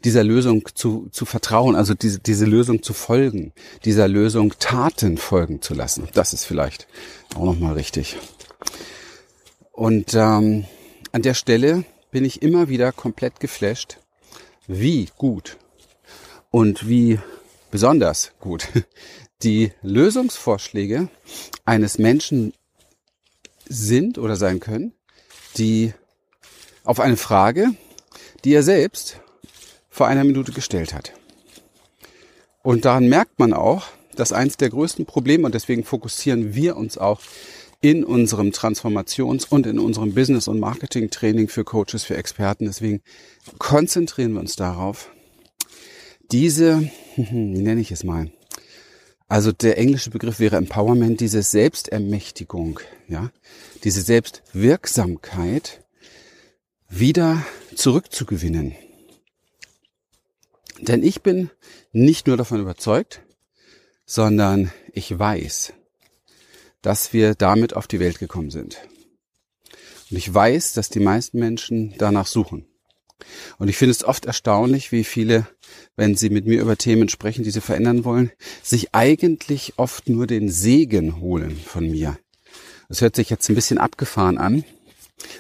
dieser 0.04 0.24
Lösung 0.24 0.68
zu, 0.74 1.08
zu 1.12 1.24
vertrauen, 1.24 1.76
also 1.76 1.94
diese, 1.94 2.18
diese 2.18 2.44
Lösung 2.44 2.82
zu 2.82 2.92
folgen, 2.92 3.52
dieser 3.84 4.08
Lösung 4.08 4.54
Taten 4.58 5.16
folgen 5.16 5.62
zu 5.62 5.74
lassen. 5.74 6.08
Das 6.12 6.32
ist 6.32 6.44
vielleicht 6.44 6.88
auch 7.34 7.44
nochmal 7.44 7.74
richtig. 7.74 8.16
Und 9.72 10.14
ähm, 10.14 10.64
an 11.12 11.22
der 11.22 11.34
Stelle 11.34 11.84
bin 12.10 12.24
ich 12.24 12.42
immer 12.42 12.68
wieder 12.68 12.90
komplett 12.92 13.38
geflasht, 13.38 13.98
wie 14.66 15.08
gut 15.16 15.56
und 16.50 16.88
wie 16.88 17.20
besonders 17.70 18.32
gut 18.40 18.66
die 19.42 19.72
Lösungsvorschläge 19.82 21.08
eines 21.64 21.98
Menschen 21.98 22.52
sind 23.68 24.18
oder 24.18 24.34
sein 24.34 24.58
können, 24.58 24.94
die 25.58 25.92
auf 26.84 27.00
eine 27.00 27.16
Frage, 27.16 27.74
die 28.44 28.54
er 28.54 28.62
selbst 28.62 29.20
vor 29.90 30.06
einer 30.06 30.24
Minute 30.24 30.52
gestellt 30.52 30.94
hat. 30.94 31.12
Und 32.62 32.84
daran 32.84 33.08
merkt 33.08 33.38
man 33.38 33.52
auch, 33.52 33.86
dass 34.16 34.32
eins 34.32 34.56
der 34.56 34.70
größten 34.70 35.06
Probleme, 35.06 35.46
und 35.46 35.54
deswegen 35.54 35.84
fokussieren 35.84 36.54
wir 36.54 36.76
uns 36.76 36.98
auch 36.98 37.20
in 37.80 38.04
unserem 38.04 38.50
Transformations- 38.50 39.46
und 39.48 39.66
in 39.66 39.78
unserem 39.78 40.14
Business- 40.14 40.48
und 40.48 40.58
Marketing-Training 40.58 41.48
für 41.48 41.64
Coaches, 41.64 42.04
für 42.04 42.16
Experten. 42.16 42.66
Deswegen 42.66 43.02
konzentrieren 43.58 44.32
wir 44.32 44.40
uns 44.40 44.56
darauf, 44.56 45.10
diese, 46.32 46.90
wie 47.16 47.62
nenne 47.62 47.80
ich 47.80 47.92
es 47.92 48.02
mal, 48.02 48.30
also 49.28 49.52
der 49.52 49.76
englische 49.76 50.10
Begriff 50.10 50.40
wäre 50.40 50.56
Empowerment, 50.56 51.20
diese 51.20 51.42
Selbstermächtigung, 51.42 52.80
ja, 53.08 53.30
diese 53.84 54.00
Selbstwirksamkeit 54.00 55.84
wieder 56.88 57.44
zurückzugewinnen. 57.74 58.74
Denn 60.80 61.02
ich 61.02 61.22
bin 61.22 61.50
nicht 61.92 62.26
nur 62.26 62.36
davon 62.36 62.60
überzeugt, 62.60 63.20
sondern 64.06 64.72
ich 64.92 65.16
weiß, 65.16 65.74
dass 66.80 67.12
wir 67.12 67.34
damit 67.34 67.74
auf 67.74 67.86
die 67.86 68.00
Welt 68.00 68.18
gekommen 68.18 68.50
sind. 68.50 68.78
Und 70.10 70.16
ich 70.16 70.32
weiß, 70.32 70.72
dass 70.72 70.88
die 70.88 71.00
meisten 71.00 71.38
Menschen 71.38 71.94
danach 71.98 72.26
suchen. 72.26 72.66
Und 73.58 73.68
ich 73.68 73.76
finde 73.76 73.92
es 73.92 74.04
oft 74.04 74.26
erstaunlich, 74.26 74.92
wie 74.92 75.04
viele, 75.04 75.46
wenn 75.96 76.14
sie 76.14 76.30
mit 76.30 76.46
mir 76.46 76.60
über 76.60 76.76
Themen 76.76 77.08
sprechen, 77.08 77.44
die 77.44 77.50
sie 77.50 77.60
verändern 77.60 78.04
wollen, 78.04 78.30
sich 78.62 78.94
eigentlich 78.94 79.74
oft 79.76 80.08
nur 80.08 80.26
den 80.26 80.50
Segen 80.50 81.20
holen 81.20 81.56
von 81.56 81.90
mir. 81.90 82.18
Das 82.88 83.00
hört 83.00 83.16
sich 83.16 83.30
jetzt 83.30 83.48
ein 83.48 83.54
bisschen 83.54 83.78
abgefahren 83.78 84.38
an, 84.38 84.64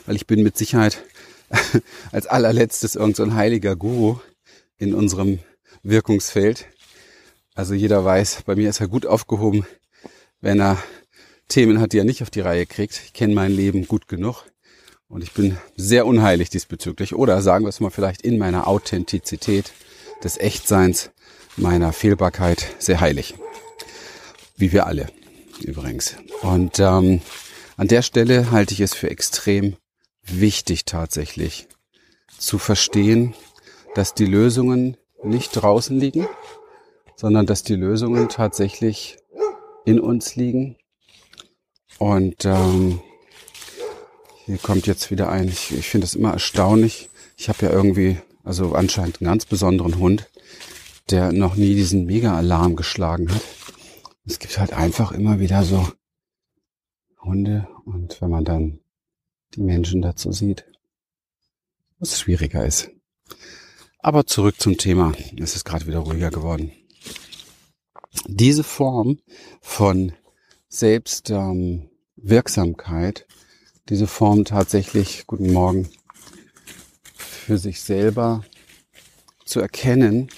weil 0.06 0.16
ich 0.16 0.26
bin 0.26 0.42
mit 0.42 0.58
Sicherheit 0.58 1.02
als 2.12 2.26
allerletztes 2.26 2.94
irgendein 2.94 3.30
so 3.30 3.34
heiliger 3.34 3.76
Guru 3.76 4.18
in 4.76 4.94
unserem 4.94 5.38
Wirkungsfeld. 5.82 6.66
Also 7.54 7.74
jeder 7.74 8.04
weiß, 8.04 8.42
bei 8.44 8.54
mir 8.54 8.68
ist 8.68 8.80
er 8.80 8.88
gut 8.88 9.06
aufgehoben, 9.06 9.66
wenn 10.40 10.60
er 10.60 10.82
Themen 11.48 11.80
hat, 11.80 11.92
die 11.92 11.98
er 11.98 12.04
nicht 12.04 12.22
auf 12.22 12.30
die 12.30 12.40
Reihe 12.40 12.66
kriegt. 12.66 13.00
Ich 13.04 13.12
kenne 13.14 13.34
mein 13.34 13.52
Leben 13.52 13.88
gut 13.88 14.06
genug 14.06 14.44
und 15.08 15.22
ich 15.22 15.32
bin 15.32 15.56
sehr 15.76 16.06
unheilig 16.06 16.50
diesbezüglich. 16.50 17.14
Oder 17.14 17.40
sagen 17.42 17.64
wir 17.64 17.70
es 17.70 17.80
mal 17.80 17.90
vielleicht 17.90 18.22
in 18.22 18.38
meiner 18.38 18.68
Authentizität 18.68 19.72
des 20.22 20.38
Echtseins, 20.38 21.10
meiner 21.56 21.92
Fehlbarkeit 21.92 22.66
sehr 22.78 23.00
heilig. 23.00 23.34
Wie 24.56 24.72
wir 24.72 24.86
alle 24.86 25.08
übrigens. 25.62 26.16
Und 26.42 26.78
ähm, 26.78 27.20
an 27.76 27.88
der 27.88 28.02
Stelle 28.02 28.50
halte 28.50 28.74
ich 28.74 28.80
es 28.80 28.94
für 28.94 29.10
extrem 29.10 29.76
wichtig 30.22 30.84
tatsächlich 30.84 31.68
zu 32.38 32.58
verstehen, 32.58 33.34
dass 33.94 34.14
die 34.14 34.26
Lösungen 34.26 34.96
nicht 35.24 35.52
draußen 35.52 35.98
liegen, 35.98 36.28
sondern 37.16 37.46
dass 37.46 37.62
die 37.62 37.74
Lösungen 37.74 38.28
tatsächlich 38.28 39.16
in 39.84 39.98
uns 39.98 40.36
liegen 40.36 40.76
und 41.98 42.44
ähm, 42.44 43.00
hier 44.48 44.58
kommt 44.58 44.86
jetzt 44.86 45.10
wieder 45.10 45.30
ein. 45.30 45.48
Ich, 45.48 45.72
ich 45.72 45.90
finde 45.90 46.06
es 46.06 46.14
immer 46.14 46.32
erstaunlich. 46.32 47.10
Ich 47.36 47.50
habe 47.50 47.66
ja 47.66 47.70
irgendwie, 47.70 48.16
also 48.44 48.74
anscheinend 48.74 49.20
einen 49.20 49.28
ganz 49.28 49.44
besonderen 49.44 49.98
Hund, 49.98 50.30
der 51.10 51.32
noch 51.32 51.56
nie 51.56 51.74
diesen 51.74 52.06
Mega-Alarm 52.06 52.74
geschlagen 52.74 53.30
hat. 53.30 53.42
Es 54.24 54.38
gibt 54.38 54.58
halt 54.58 54.72
einfach 54.72 55.12
immer 55.12 55.38
wieder 55.38 55.64
so 55.64 55.86
Hunde 57.20 57.68
und 57.84 58.22
wenn 58.22 58.30
man 58.30 58.46
dann 58.46 58.80
die 59.54 59.60
Menschen 59.60 60.00
dazu 60.00 60.32
sieht, 60.32 60.64
was 61.98 62.18
schwieriger 62.18 62.64
ist. 62.64 62.88
Aber 63.98 64.24
zurück 64.24 64.58
zum 64.58 64.78
Thema. 64.78 65.12
Es 65.38 65.56
ist 65.56 65.66
gerade 65.66 65.86
wieder 65.86 65.98
ruhiger 65.98 66.30
geworden. 66.30 66.72
Diese 68.26 68.64
Form 68.64 69.18
von 69.60 70.14
Selbstwirksamkeit, 70.68 73.26
ähm, 73.28 73.37
diese 73.88 74.06
Form 74.06 74.44
tatsächlich, 74.44 75.26
guten 75.26 75.52
Morgen, 75.52 75.88
für 77.14 77.58
sich 77.58 77.80
selber 77.80 78.44
zu 79.44 79.60
erkennen, 79.60 80.28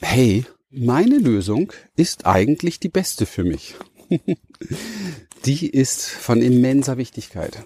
hey, 0.00 0.44
meine 0.70 1.18
Lösung 1.18 1.72
ist 1.96 2.26
eigentlich 2.26 2.78
die 2.78 2.88
beste 2.88 3.26
für 3.26 3.44
mich. 3.44 3.74
die 5.44 5.68
ist 5.68 6.04
von 6.04 6.42
immenser 6.42 6.96
Wichtigkeit. 6.96 7.64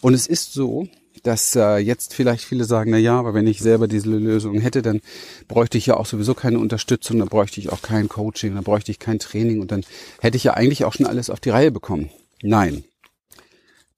Und 0.00 0.14
es 0.14 0.26
ist 0.26 0.52
so, 0.52 0.88
dass 1.22 1.56
äh, 1.56 1.78
jetzt 1.78 2.14
vielleicht 2.14 2.44
viele 2.44 2.64
sagen, 2.64 2.90
na 2.90 2.98
ja, 2.98 3.18
aber 3.18 3.34
wenn 3.34 3.46
ich 3.46 3.60
selber 3.60 3.88
diese 3.88 4.10
Lösung 4.10 4.60
hätte, 4.60 4.82
dann 4.82 5.00
bräuchte 5.48 5.78
ich 5.78 5.86
ja 5.86 5.96
auch 5.96 6.06
sowieso 6.06 6.34
keine 6.34 6.58
Unterstützung, 6.58 7.18
dann 7.18 7.28
bräuchte 7.28 7.60
ich 7.60 7.70
auch 7.70 7.82
kein 7.82 8.08
Coaching, 8.08 8.54
dann 8.54 8.64
bräuchte 8.64 8.90
ich 8.90 8.98
kein 8.98 9.18
Training 9.18 9.60
und 9.60 9.72
dann 9.72 9.84
hätte 10.20 10.36
ich 10.36 10.44
ja 10.44 10.54
eigentlich 10.54 10.84
auch 10.84 10.92
schon 10.92 11.06
alles 11.06 11.30
auf 11.30 11.40
die 11.40 11.50
Reihe 11.50 11.70
bekommen. 11.70 12.10
Nein, 12.42 12.84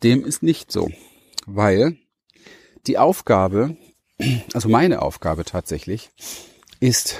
dem 0.02 0.24
ist 0.24 0.42
nicht 0.42 0.70
so, 0.70 0.90
weil 1.46 1.96
die 2.86 2.98
Aufgabe, 2.98 3.76
also 4.52 4.68
meine 4.68 5.02
Aufgabe 5.02 5.44
tatsächlich, 5.44 6.10
ist 6.80 7.16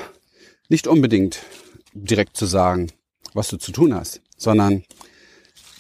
nicht 0.69 0.87
unbedingt 0.87 1.41
direkt 1.95 2.37
zu 2.37 2.47
sagen, 2.47 2.93
was 3.35 3.49
du 3.49 3.57
zu 3.57 3.73
tun 3.73 3.95
hast, 3.95 4.21
sondern 4.37 4.85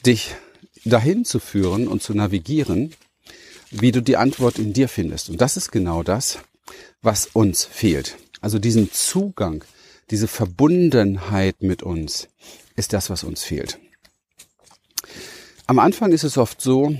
dich 0.04 0.34
dahin 0.84 1.24
zu 1.24 1.40
führen 1.40 1.88
und 1.88 2.02
zu 2.02 2.14
navigieren, 2.14 2.94
wie 3.70 3.92
du 3.92 4.00
die 4.00 4.16
Antwort 4.16 4.58
in 4.58 4.72
dir 4.72 4.88
findest. 4.88 5.30
Und 5.30 5.40
das 5.40 5.56
ist 5.56 5.72
genau 5.72 6.02
das, 6.02 6.38
was 7.02 7.26
uns 7.26 7.64
fehlt. 7.64 8.16
Also 8.40 8.58
diesen 8.58 8.92
Zugang, 8.92 9.64
diese 10.10 10.28
Verbundenheit 10.28 11.62
mit 11.62 11.82
uns 11.82 12.28
ist 12.76 12.92
das, 12.92 13.10
was 13.10 13.24
uns 13.24 13.42
fehlt. 13.42 13.78
Am 15.68 15.80
Anfang 15.80 16.12
ist 16.12 16.22
es 16.22 16.38
oft 16.38 16.60
so, 16.60 16.94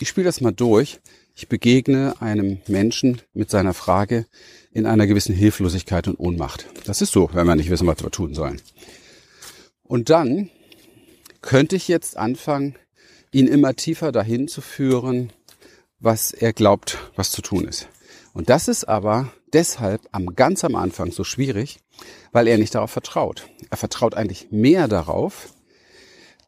ich 0.00 0.08
spiele 0.08 0.24
das 0.24 0.40
mal 0.40 0.50
durch, 0.50 1.00
ich 1.34 1.48
begegne 1.48 2.14
einem 2.20 2.62
Menschen 2.66 3.20
mit 3.34 3.50
seiner 3.50 3.74
Frage 3.74 4.24
in 4.72 4.86
einer 4.86 5.06
gewissen 5.06 5.34
Hilflosigkeit 5.34 6.08
und 6.08 6.18
Ohnmacht. 6.18 6.66
Das 6.86 7.02
ist 7.02 7.12
so, 7.12 7.28
wenn 7.34 7.46
wir 7.46 7.56
nicht 7.56 7.68
wissen, 7.68 7.86
was 7.86 8.02
wir 8.02 8.10
tun 8.10 8.32
sollen. 8.32 8.62
Und 9.82 10.08
dann 10.08 10.48
könnte 11.42 11.76
ich 11.76 11.88
jetzt 11.88 12.16
anfangen, 12.16 12.76
ihn 13.32 13.48
immer 13.48 13.76
tiefer 13.76 14.12
dahin 14.12 14.48
zu 14.48 14.62
führen, 14.62 15.30
was 16.00 16.32
er 16.32 16.54
glaubt, 16.54 16.96
was 17.16 17.30
zu 17.30 17.42
tun 17.42 17.68
ist. 17.68 17.86
Und 18.32 18.48
das 18.48 18.66
ist 18.66 18.84
aber 18.84 19.30
deshalb 19.52 20.00
am 20.12 20.34
ganz 20.34 20.64
am 20.64 20.74
Anfang 20.74 21.12
so 21.12 21.22
schwierig, 21.22 21.80
weil 22.32 22.48
er 22.48 22.56
nicht 22.56 22.74
darauf 22.74 22.90
vertraut. 22.90 23.46
Er 23.68 23.76
vertraut 23.76 24.14
eigentlich 24.14 24.48
mehr 24.50 24.88
darauf, 24.88 25.50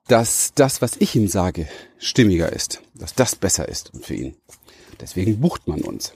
dass 0.08 0.52
das, 0.54 0.82
was 0.82 0.96
ich 0.98 1.14
ihm 1.14 1.28
sage, 1.28 1.68
stimmiger 1.98 2.52
ist, 2.52 2.82
dass 2.94 3.14
das 3.14 3.36
besser 3.36 3.68
ist 3.68 3.92
für 4.00 4.14
ihn. 4.14 4.36
Deswegen 5.00 5.40
bucht 5.40 5.68
man 5.68 5.82
uns. 5.82 6.12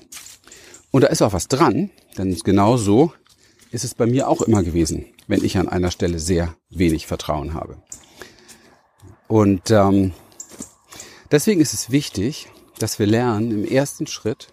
Und 0.90 1.02
da 1.02 1.08
ist 1.08 1.22
auch 1.22 1.32
was 1.32 1.48
dran, 1.48 1.90
denn 2.18 2.36
genau 2.38 2.76
so 2.76 3.12
ist 3.70 3.84
es 3.84 3.94
bei 3.94 4.06
mir 4.06 4.28
auch 4.28 4.42
immer 4.42 4.62
gewesen, 4.62 5.06
wenn 5.26 5.44
ich 5.44 5.56
an 5.56 5.68
einer 5.68 5.90
Stelle 5.90 6.18
sehr 6.18 6.56
wenig 6.68 7.06
Vertrauen 7.06 7.54
habe. 7.54 7.82
Und 9.28 9.70
ähm, 9.70 10.12
deswegen 11.30 11.60
ist 11.60 11.72
es 11.72 11.90
wichtig, 11.90 12.48
dass 12.78 12.98
wir 12.98 13.06
lernen 13.06 13.50
im 13.50 13.64
ersten 13.64 14.06
Schritt, 14.06 14.48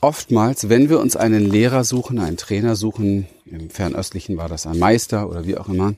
oftmals, 0.00 0.68
wenn 0.68 0.88
wir 0.88 1.00
uns 1.00 1.16
einen 1.16 1.50
Lehrer 1.50 1.84
suchen, 1.84 2.18
einen 2.18 2.36
Trainer 2.36 2.76
suchen, 2.76 3.26
im 3.44 3.68
Fernöstlichen 3.70 4.36
war 4.36 4.48
das 4.48 4.66
ein 4.66 4.78
Meister 4.78 5.28
oder 5.28 5.46
wie 5.46 5.58
auch 5.58 5.68
immer, 5.68 5.94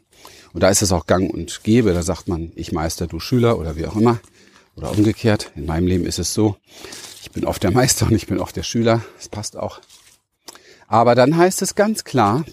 und 0.56 0.62
da 0.62 0.70
ist 0.70 0.80
es 0.80 0.90
auch 0.90 1.06
gang 1.06 1.30
und 1.30 1.62
gäbe, 1.62 1.92
da 1.92 2.02
sagt 2.02 2.28
man, 2.28 2.50
ich 2.56 2.72
Meister, 2.72 3.06
du 3.06 3.20
Schüler 3.20 3.58
oder 3.58 3.76
wie 3.76 3.86
auch 3.86 3.94
immer, 3.94 4.18
oder 4.74 4.90
umgekehrt. 4.90 5.52
In 5.54 5.66
meinem 5.66 5.86
Leben 5.86 6.06
ist 6.06 6.18
es 6.18 6.32
so, 6.32 6.56
ich 7.22 7.30
bin 7.30 7.44
oft 7.44 7.62
der 7.62 7.70
Meister 7.70 8.06
und 8.06 8.14
ich 8.14 8.26
bin 8.26 8.40
oft 8.40 8.56
der 8.56 8.62
Schüler, 8.62 9.04
das 9.18 9.28
passt 9.28 9.56
auch. 9.56 9.80
Aber 10.88 11.14
dann 11.14 11.36
heißt 11.36 11.60
es 11.60 11.74
ganz 11.74 12.04
klar, 12.04 12.44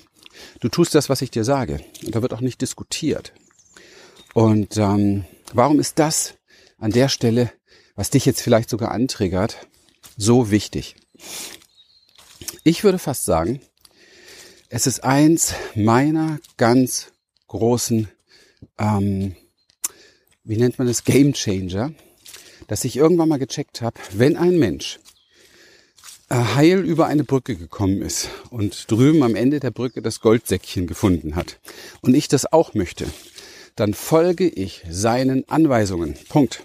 du 0.59 0.67
tust 0.67 0.95
das, 0.95 1.07
was 1.07 1.21
ich 1.21 1.31
dir 1.31 1.45
sage. 1.45 1.79
Und 2.05 2.13
da 2.13 2.21
wird 2.21 2.33
auch 2.33 2.41
nicht 2.41 2.61
diskutiert. 2.61 3.33
Und 4.33 4.77
ähm, 4.77 5.23
warum 5.53 5.79
ist 5.79 5.97
das 5.97 6.35
an 6.77 6.91
der 6.91 7.07
Stelle 7.07 7.53
was 7.95 8.09
dich 8.09 8.25
jetzt 8.25 8.41
vielleicht 8.41 8.69
sogar 8.69 8.91
antriggert, 8.91 9.67
so 10.17 10.51
wichtig. 10.51 10.95
Ich 12.63 12.83
würde 12.83 12.99
fast 12.99 13.25
sagen, 13.25 13.61
es 14.69 14.87
ist 14.87 15.03
eins 15.03 15.53
meiner 15.75 16.39
ganz 16.57 17.12
großen, 17.53 18.07
ähm, 18.79 19.35
wie 20.43 20.57
nennt 20.57 20.79
man 20.79 20.87
das, 20.87 21.03
Game 21.03 21.33
Changer, 21.33 21.93
dass 22.67 22.83
ich 22.83 22.97
irgendwann 22.97 23.29
mal 23.29 23.37
gecheckt 23.37 23.81
habe, 23.81 23.99
wenn 24.11 24.37
ein 24.37 24.57
Mensch 24.57 24.99
äh, 26.29 26.35
heil 26.35 26.79
über 26.79 27.05
eine 27.05 27.23
Brücke 27.23 27.55
gekommen 27.55 28.01
ist 28.01 28.29
und 28.49 28.89
drüben 28.89 29.21
am 29.21 29.35
Ende 29.35 29.59
der 29.59 29.69
Brücke 29.69 30.01
das 30.01 30.19
Goldsäckchen 30.19 30.87
gefunden 30.87 31.35
hat 31.35 31.59
und 32.01 32.15
ich 32.15 32.27
das 32.27 32.51
auch 32.51 32.73
möchte, 32.73 33.05
dann 33.75 33.93
folge 33.93 34.49
ich 34.49 34.83
seinen 34.89 35.47
Anweisungen. 35.47 36.15
Punkt. 36.29 36.63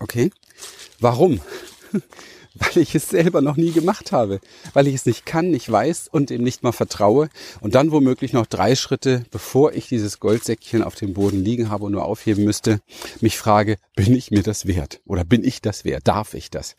Okay? 0.00 0.30
Warum? 1.00 1.40
weil 2.54 2.82
ich 2.82 2.94
es 2.94 3.08
selber 3.08 3.40
noch 3.40 3.56
nie 3.56 3.72
gemacht 3.72 4.12
habe, 4.12 4.40
weil 4.72 4.86
ich 4.86 4.94
es 4.94 5.06
nicht 5.06 5.26
kann, 5.26 5.50
nicht 5.50 5.70
weiß 5.70 6.08
und 6.10 6.30
dem 6.30 6.42
nicht 6.42 6.62
mal 6.62 6.72
vertraue 6.72 7.28
und 7.60 7.74
dann 7.74 7.92
womöglich 7.92 8.32
noch 8.32 8.46
drei 8.46 8.74
Schritte, 8.74 9.24
bevor 9.30 9.72
ich 9.72 9.88
dieses 9.88 10.20
Goldsäckchen 10.20 10.82
auf 10.82 10.94
dem 10.94 11.14
Boden 11.14 11.44
liegen 11.44 11.70
habe 11.70 11.84
und 11.84 11.92
nur 11.92 12.04
aufheben 12.04 12.44
müsste, 12.44 12.80
mich 13.20 13.38
frage, 13.38 13.76
bin 13.94 14.14
ich 14.14 14.30
mir 14.30 14.42
das 14.42 14.66
wert 14.66 15.00
oder 15.06 15.24
bin 15.24 15.44
ich 15.44 15.60
das 15.60 15.84
wert? 15.84 16.06
Darf 16.08 16.34
ich 16.34 16.50
das? 16.50 16.76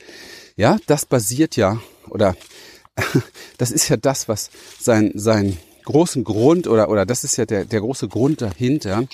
Ja, 0.55 0.77
das 0.87 1.05
basiert 1.05 1.55
ja 1.55 1.79
oder 2.09 2.35
das 3.57 3.71
ist 3.71 3.89
ja 3.89 3.97
das, 3.97 4.27
was 4.27 4.49
sein, 4.79 5.11
sein 5.15 5.57
großen 5.85 6.23
Grund 6.23 6.67
oder, 6.67 6.89
oder 6.89 7.05
das 7.05 7.23
ist 7.23 7.37
ja 7.37 7.45
der, 7.45 7.65
der 7.65 7.81
große 7.81 8.07
Grund 8.07 8.41
dahinter, 8.41 9.05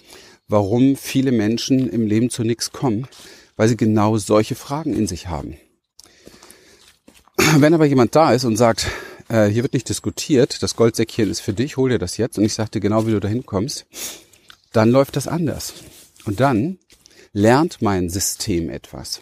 warum 0.47 0.95
viele 0.95 1.31
Menschen 1.31 1.89
im 1.89 2.05
Leben 2.05 2.29
zu 2.29 2.43
nichts 2.43 2.71
kommen, 2.71 3.07
weil 3.55 3.67
sie 3.69 3.77
genau 3.77 4.17
solche 4.17 4.55
Fragen 4.55 4.93
in 4.93 5.07
sich 5.07 5.27
haben. 5.27 5.57
Wenn 7.37 7.73
aber 7.73 7.85
jemand 7.85 8.15
da 8.15 8.33
ist 8.33 8.45
und 8.45 8.57
sagt, 8.57 8.87
äh, 9.27 9.47
hier 9.47 9.63
wird 9.63 9.73
nicht 9.73 9.89
diskutiert, 9.89 10.61
das 10.63 10.75
Goldsäckchen 10.75 11.29
ist 11.29 11.41
für 11.41 11.53
dich, 11.53 11.77
hol 11.77 11.89
dir 11.89 11.99
das 11.99 12.17
jetzt 12.17 12.37
und 12.37 12.45
ich 12.45 12.53
sagte 12.53 12.79
genau, 12.79 13.07
wie 13.07 13.11
du 13.11 13.19
dahin 13.19 13.45
kommst, 13.45 13.85
dann 14.71 14.89
läuft 14.89 15.15
das 15.15 15.27
anders. 15.27 15.73
Und 16.25 16.39
dann 16.39 16.79
lernt 17.33 17.81
mein 17.81 18.09
System 18.09 18.69
etwas. 18.69 19.21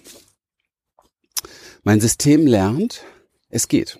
Mein 1.84 2.00
System 2.00 2.48
lernt, 2.48 3.04
es 3.50 3.68
geht. 3.68 4.00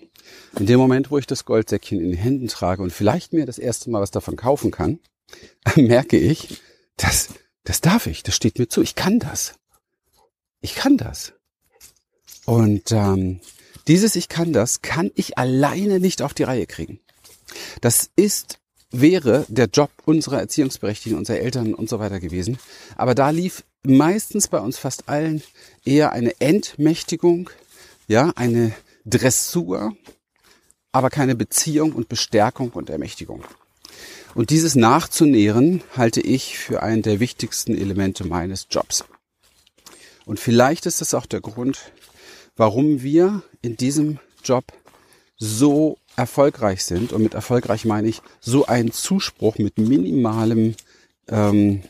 In 0.58 0.66
dem 0.66 0.78
Moment, 0.78 1.10
wo 1.10 1.18
ich 1.18 1.26
das 1.26 1.44
Goldsäckchen 1.44 2.00
in 2.00 2.10
den 2.10 2.18
Händen 2.18 2.48
trage 2.48 2.82
und 2.82 2.92
vielleicht 2.92 3.32
mir 3.32 3.44
das 3.44 3.58
erste 3.58 3.90
Mal 3.90 4.00
was 4.00 4.10
davon 4.10 4.36
kaufen 4.36 4.70
kann, 4.70 5.00
merke 5.76 6.16
ich, 6.16 6.60
das, 6.96 7.28
das 7.64 7.80
darf 7.80 8.06
ich, 8.06 8.22
das 8.22 8.36
steht 8.36 8.58
mir 8.58 8.68
zu, 8.68 8.80
ich 8.82 8.94
kann 8.94 9.18
das. 9.18 9.54
Ich 10.60 10.74
kann 10.74 10.96
das. 10.96 11.34
Und 12.46 12.92
ähm, 12.92 13.40
dieses 13.88 14.16
Ich 14.16 14.28
kann 14.28 14.52
das, 14.52 14.82
kann 14.82 15.10
ich 15.14 15.38
alleine 15.38 16.00
nicht 16.00 16.22
auf 16.22 16.34
die 16.34 16.44
Reihe 16.44 16.66
kriegen. 16.66 17.00
Das 17.80 18.10
ist, 18.16 18.58
wäre 18.90 19.44
der 19.48 19.66
Job 19.66 19.90
unserer 20.04 20.40
Erziehungsberechtigten, 20.40 21.18
unserer 21.18 21.38
Eltern 21.38 21.74
und 21.74 21.88
so 21.88 21.98
weiter 21.98 22.20
gewesen. 22.20 22.58
Aber 22.96 23.14
da 23.14 23.30
lief 23.30 23.64
meistens 23.82 24.48
bei 24.48 24.60
uns 24.60 24.78
fast 24.78 25.08
allen 25.08 25.42
eher 25.84 26.12
eine 26.12 26.40
Entmächtigung, 26.40 27.50
ja, 28.08 28.32
eine 28.36 28.74
Dressur, 29.04 29.94
aber 30.92 31.10
keine 31.10 31.34
Beziehung 31.34 31.92
und 31.92 32.08
Bestärkung 32.08 32.70
und 32.70 32.88
Ermächtigung. 32.88 33.44
Und 34.34 34.50
dieses 34.50 34.74
nachzunähren 34.74 35.82
halte 35.96 36.20
ich 36.20 36.58
für 36.58 36.82
einen 36.82 37.02
der 37.02 37.20
wichtigsten 37.20 37.76
Elemente 37.76 38.24
meines 38.24 38.66
Jobs. 38.70 39.04
Und 40.24 40.40
vielleicht 40.40 40.86
ist 40.86 41.00
das 41.00 41.14
auch 41.14 41.26
der 41.26 41.40
Grund, 41.40 41.92
warum 42.56 43.02
wir 43.02 43.42
in 43.62 43.76
diesem 43.76 44.18
Job 44.42 44.64
so 45.36 45.98
erfolgreich 46.16 46.84
sind. 46.84 47.12
Und 47.12 47.22
mit 47.22 47.34
erfolgreich 47.34 47.84
meine 47.84 48.08
ich 48.08 48.22
so 48.40 48.66
einen 48.66 48.92
Zuspruch 48.92 49.58
mit 49.58 49.78
minimalem, 49.78 50.74
ähm, 51.28 51.82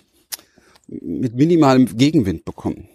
mit 0.88 1.34
minimalem 1.34 1.96
Gegenwind 1.96 2.44
bekommen. 2.44 2.88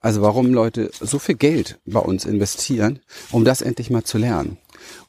Also 0.00 0.20
warum 0.20 0.52
Leute 0.52 0.90
so 1.00 1.18
viel 1.18 1.36
Geld 1.36 1.78
bei 1.86 2.00
uns 2.00 2.24
investieren, 2.24 3.00
um 3.30 3.44
das 3.44 3.62
endlich 3.62 3.88
mal 3.88 4.02
zu 4.02 4.18
lernen. 4.18 4.58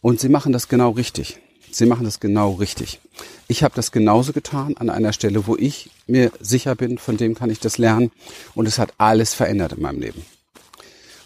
Und 0.02 0.20
sie 0.20 0.30
machen 0.30 0.54
das 0.54 0.68
genau 0.68 0.92
richtig. 0.92 1.40
Sie 1.72 1.88
machen 1.88 2.04
das 2.04 2.20
genau 2.20 2.52
richtig. 2.52 3.00
Ich 3.48 3.64
habe 3.64 3.74
das 3.74 3.92
genauso 3.92 4.34
getan 4.34 4.78
an 4.78 4.92
einer 4.92 5.12
Stelle, 5.12 5.48
wo 5.48 5.56
ich 5.56 5.90
mir 6.06 6.32
sicher 6.40 6.76
bin, 6.76 7.00
von 7.00 7.18
dem 7.18 7.34
kann 7.34 7.50
ich 7.50 7.60
das 7.60 7.80
lernen. 7.80 8.12
Und 8.54 8.68
es 8.68 8.78
hat 8.78 8.94
alles 9.00 9.34
verändert 9.34 9.74
in 9.74 9.82
meinem 9.82 10.00
Leben. 10.00 10.24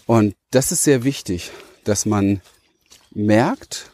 Und 0.07 0.35
das 0.51 0.71
ist 0.71 0.83
sehr 0.83 1.03
wichtig, 1.03 1.51
dass 1.83 2.05
man 2.05 2.41
merkt, 3.11 3.91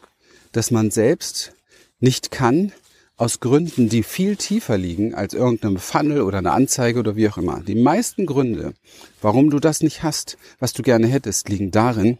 dass 0.52 0.70
man 0.70 0.90
selbst 0.90 1.52
nicht 1.98 2.30
kann, 2.30 2.72
aus 3.16 3.38
Gründen, 3.38 3.88
die 3.88 4.02
viel 4.02 4.36
tiefer 4.36 4.76
liegen 4.76 5.14
als 5.14 5.34
irgendeinem 5.34 5.78
Funnel 5.78 6.22
oder 6.22 6.38
eine 6.38 6.50
Anzeige 6.50 6.98
oder 6.98 7.14
wie 7.14 7.28
auch 7.28 7.38
immer. 7.38 7.60
Die 7.60 7.76
meisten 7.76 8.26
Gründe, 8.26 8.74
warum 9.22 9.50
du 9.50 9.60
das 9.60 9.82
nicht 9.82 10.02
hast, 10.02 10.36
was 10.58 10.72
du 10.72 10.82
gerne 10.82 11.06
hättest, 11.06 11.48
liegen 11.48 11.70
darin, 11.70 12.18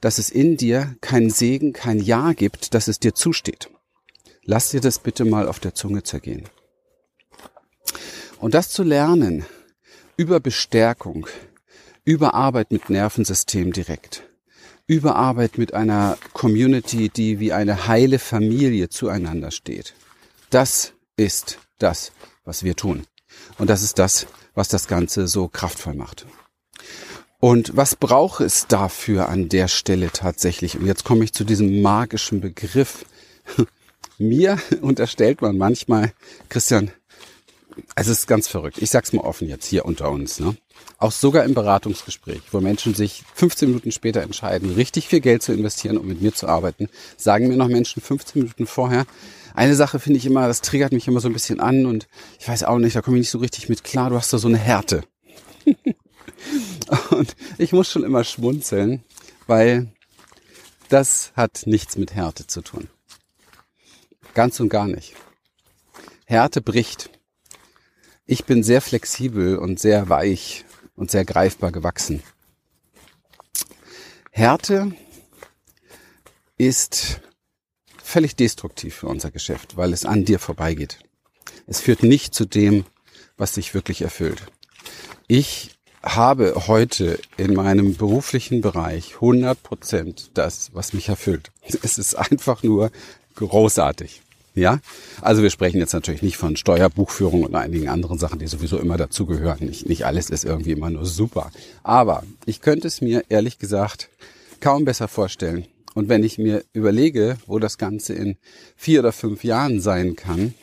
dass 0.00 0.18
es 0.18 0.28
in 0.28 0.56
dir 0.58 0.96
keinen 1.00 1.30
Segen, 1.30 1.72
kein 1.72 1.98
Ja 1.98 2.32
gibt, 2.32 2.74
dass 2.74 2.88
es 2.88 2.98
dir 2.98 3.14
zusteht. 3.14 3.70
Lass 4.44 4.70
dir 4.70 4.80
das 4.80 4.98
bitte 4.98 5.24
mal 5.24 5.48
auf 5.48 5.60
der 5.60 5.74
Zunge 5.74 6.02
zergehen. 6.02 6.44
Und 8.38 8.52
das 8.52 8.68
zu 8.68 8.82
lernen 8.82 9.46
über 10.18 10.40
Bestärkung, 10.40 11.26
über 12.04 12.34
Arbeit 12.34 12.70
mit 12.70 12.90
Nervensystem 12.90 13.72
direkt, 13.72 14.24
über 14.86 15.16
Arbeit 15.16 15.58
mit 15.58 15.72
einer 15.74 16.18
Community, 16.32 17.08
die 17.08 17.40
wie 17.40 17.52
eine 17.52 17.88
heile 17.88 18.18
Familie 18.18 18.88
zueinander 18.90 19.50
steht. 19.50 19.94
Das 20.50 20.92
ist 21.16 21.58
das, 21.78 22.12
was 22.44 22.62
wir 22.62 22.76
tun. 22.76 23.04
Und 23.58 23.70
das 23.70 23.82
ist 23.82 23.98
das, 23.98 24.26
was 24.54 24.68
das 24.68 24.86
Ganze 24.86 25.26
so 25.26 25.48
kraftvoll 25.48 25.94
macht. 25.94 26.26
Und 27.40 27.76
was 27.76 27.96
braucht 27.96 28.40
es 28.40 28.66
dafür 28.68 29.28
an 29.28 29.48
der 29.48 29.68
Stelle 29.68 30.10
tatsächlich? 30.10 30.78
Und 30.78 30.86
jetzt 30.86 31.04
komme 31.04 31.24
ich 31.24 31.32
zu 31.32 31.44
diesem 31.44 31.82
magischen 31.82 32.40
Begriff. 32.40 33.04
Mir 34.18 34.58
unterstellt 34.80 35.42
man 35.42 35.58
manchmal, 35.58 36.12
Christian, 36.48 36.90
es 37.94 38.08
ist 38.08 38.26
ganz 38.26 38.48
verrückt. 38.48 38.78
Ich 38.80 38.90
sag's 38.90 39.12
mal 39.12 39.22
offen 39.22 39.48
jetzt 39.48 39.66
hier 39.66 39.84
unter 39.84 40.10
uns, 40.10 40.40
ne? 40.40 40.56
Auch 40.98 41.12
sogar 41.12 41.44
im 41.44 41.54
Beratungsgespräch, 41.54 42.42
wo 42.52 42.60
Menschen 42.60 42.94
sich 42.94 43.22
15 43.34 43.68
Minuten 43.68 43.92
später 43.92 44.22
entscheiden, 44.22 44.74
richtig 44.74 45.08
viel 45.08 45.20
Geld 45.20 45.42
zu 45.42 45.52
investieren, 45.52 45.98
um 45.98 46.06
mit 46.06 46.22
mir 46.22 46.34
zu 46.34 46.48
arbeiten, 46.48 46.88
sagen 47.16 47.48
mir 47.48 47.56
noch 47.56 47.68
Menschen 47.68 48.02
15 48.02 48.42
Minuten 48.42 48.66
vorher, 48.66 49.06
eine 49.54 49.76
Sache 49.76 50.00
finde 50.00 50.18
ich 50.18 50.26
immer, 50.26 50.48
das 50.48 50.62
triggert 50.62 50.92
mich 50.92 51.06
immer 51.06 51.20
so 51.20 51.28
ein 51.28 51.32
bisschen 51.32 51.60
an 51.60 51.86
und 51.86 52.08
ich 52.40 52.48
weiß 52.48 52.64
auch 52.64 52.78
nicht, 52.78 52.96
da 52.96 53.02
komme 53.02 53.16
ich 53.16 53.22
nicht 53.22 53.30
so 53.30 53.38
richtig 53.38 53.68
mit 53.68 53.84
klar, 53.84 54.10
du 54.10 54.16
hast 54.16 54.32
da 54.32 54.38
so 54.38 54.48
eine 54.48 54.58
Härte. 54.58 55.04
und 57.10 57.36
ich 57.56 57.72
muss 57.72 57.90
schon 57.90 58.02
immer 58.02 58.24
schmunzeln, 58.24 59.04
weil 59.46 59.92
das 60.88 61.32
hat 61.36 61.62
nichts 61.66 61.96
mit 61.96 62.14
Härte 62.14 62.48
zu 62.48 62.62
tun. 62.62 62.88
Ganz 64.34 64.58
und 64.58 64.68
gar 64.68 64.88
nicht. 64.88 65.14
Härte 66.24 66.60
bricht. 66.60 67.10
Ich 68.26 68.46
bin 68.46 68.62
sehr 68.62 68.80
flexibel 68.80 69.58
und 69.58 69.78
sehr 69.78 70.08
weich 70.08 70.64
und 70.96 71.10
sehr 71.10 71.26
greifbar 71.26 71.72
gewachsen. 71.72 72.22
Härte 74.30 74.92
ist 76.56 77.20
völlig 78.02 78.34
destruktiv 78.34 78.94
für 78.94 79.08
unser 79.08 79.30
Geschäft, 79.30 79.76
weil 79.76 79.92
es 79.92 80.06
an 80.06 80.24
dir 80.24 80.38
vorbeigeht. 80.38 81.00
Es 81.66 81.80
führt 81.80 82.02
nicht 82.02 82.34
zu 82.34 82.46
dem, 82.46 82.86
was 83.36 83.52
dich 83.52 83.74
wirklich 83.74 84.00
erfüllt. 84.00 84.42
Ich 85.26 85.72
habe 86.02 86.66
heute 86.66 87.18
in 87.36 87.52
meinem 87.52 87.94
beruflichen 87.94 88.62
Bereich 88.62 89.16
100 89.16 89.62
Prozent 89.62 90.30
das, 90.32 90.70
was 90.72 90.94
mich 90.94 91.10
erfüllt. 91.10 91.50
Es 91.82 91.98
ist 91.98 92.14
einfach 92.14 92.62
nur 92.62 92.90
großartig. 93.34 94.22
Ja, 94.56 94.78
also 95.20 95.42
wir 95.42 95.50
sprechen 95.50 95.78
jetzt 95.78 95.94
natürlich 95.94 96.22
nicht 96.22 96.36
von 96.36 96.56
Steuerbuchführung 96.56 97.42
und 97.42 97.56
einigen 97.56 97.88
anderen 97.88 98.18
Sachen, 98.18 98.38
die 98.38 98.46
sowieso 98.46 98.78
immer 98.78 98.96
dazugehören. 98.96 99.66
Nicht, 99.66 99.88
nicht 99.88 100.06
alles 100.06 100.30
ist 100.30 100.44
irgendwie 100.44 100.70
immer 100.70 100.90
nur 100.90 101.06
super. 101.06 101.50
Aber 101.82 102.22
ich 102.46 102.60
könnte 102.60 102.86
es 102.86 103.00
mir 103.00 103.24
ehrlich 103.28 103.58
gesagt 103.58 104.10
kaum 104.60 104.84
besser 104.84 105.08
vorstellen. 105.08 105.66
Und 105.94 106.08
wenn 106.08 106.22
ich 106.22 106.38
mir 106.38 106.64
überlege, 106.72 107.36
wo 107.46 107.58
das 107.58 107.78
Ganze 107.78 108.14
in 108.14 108.36
vier 108.76 109.00
oder 109.00 109.12
fünf 109.12 109.42
Jahren 109.42 109.80
sein 109.80 110.14
kann, 110.14 110.54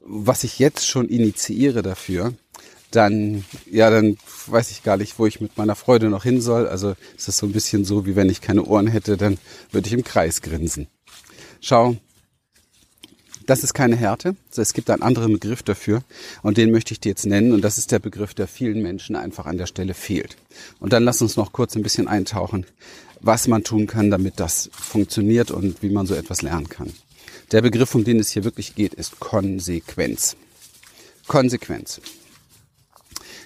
was 0.00 0.42
ich 0.44 0.58
jetzt 0.58 0.86
schon 0.86 1.08
initiiere 1.08 1.82
dafür, 1.82 2.32
dann, 2.90 3.44
ja, 3.70 3.90
dann 3.90 4.16
weiß 4.46 4.70
ich 4.70 4.82
gar 4.82 4.96
nicht, 4.96 5.18
wo 5.18 5.26
ich 5.26 5.42
mit 5.42 5.58
meiner 5.58 5.74
Freude 5.74 6.08
noch 6.08 6.22
hin 6.22 6.40
soll. 6.40 6.66
Also 6.66 6.94
es 7.16 7.28
ist 7.28 7.36
so 7.36 7.46
ein 7.46 7.52
bisschen 7.52 7.84
so, 7.84 8.06
wie 8.06 8.16
wenn 8.16 8.30
ich 8.30 8.40
keine 8.40 8.64
Ohren 8.64 8.86
hätte, 8.86 9.18
dann 9.18 9.36
würde 9.70 9.86
ich 9.86 9.92
im 9.92 10.04
Kreis 10.04 10.40
grinsen. 10.40 10.88
Schau, 11.60 11.96
das 13.48 13.64
ist 13.64 13.72
keine 13.72 13.96
Härte. 13.96 14.36
Es 14.54 14.74
gibt 14.74 14.90
einen 14.90 15.02
anderen 15.02 15.32
Begriff 15.32 15.62
dafür 15.62 16.02
und 16.42 16.58
den 16.58 16.70
möchte 16.70 16.92
ich 16.92 17.00
dir 17.00 17.08
jetzt 17.08 17.24
nennen 17.24 17.52
und 17.52 17.62
das 17.62 17.78
ist 17.78 17.90
der 17.90 17.98
Begriff, 17.98 18.34
der 18.34 18.46
vielen 18.46 18.82
Menschen 18.82 19.16
einfach 19.16 19.46
an 19.46 19.56
der 19.56 19.64
Stelle 19.64 19.94
fehlt. 19.94 20.36
Und 20.80 20.92
dann 20.92 21.02
lass 21.02 21.22
uns 21.22 21.36
noch 21.36 21.50
kurz 21.52 21.74
ein 21.74 21.82
bisschen 21.82 22.08
eintauchen, 22.08 22.66
was 23.20 23.48
man 23.48 23.64
tun 23.64 23.86
kann, 23.86 24.10
damit 24.10 24.38
das 24.38 24.68
funktioniert 24.72 25.50
und 25.50 25.82
wie 25.82 25.88
man 25.88 26.06
so 26.06 26.14
etwas 26.14 26.42
lernen 26.42 26.68
kann. 26.68 26.92
Der 27.50 27.62
Begriff, 27.62 27.94
um 27.94 28.04
den 28.04 28.20
es 28.20 28.30
hier 28.30 28.44
wirklich 28.44 28.74
geht, 28.74 28.92
ist 28.92 29.18
Konsequenz. 29.18 30.36
Konsequenz. 31.26 32.02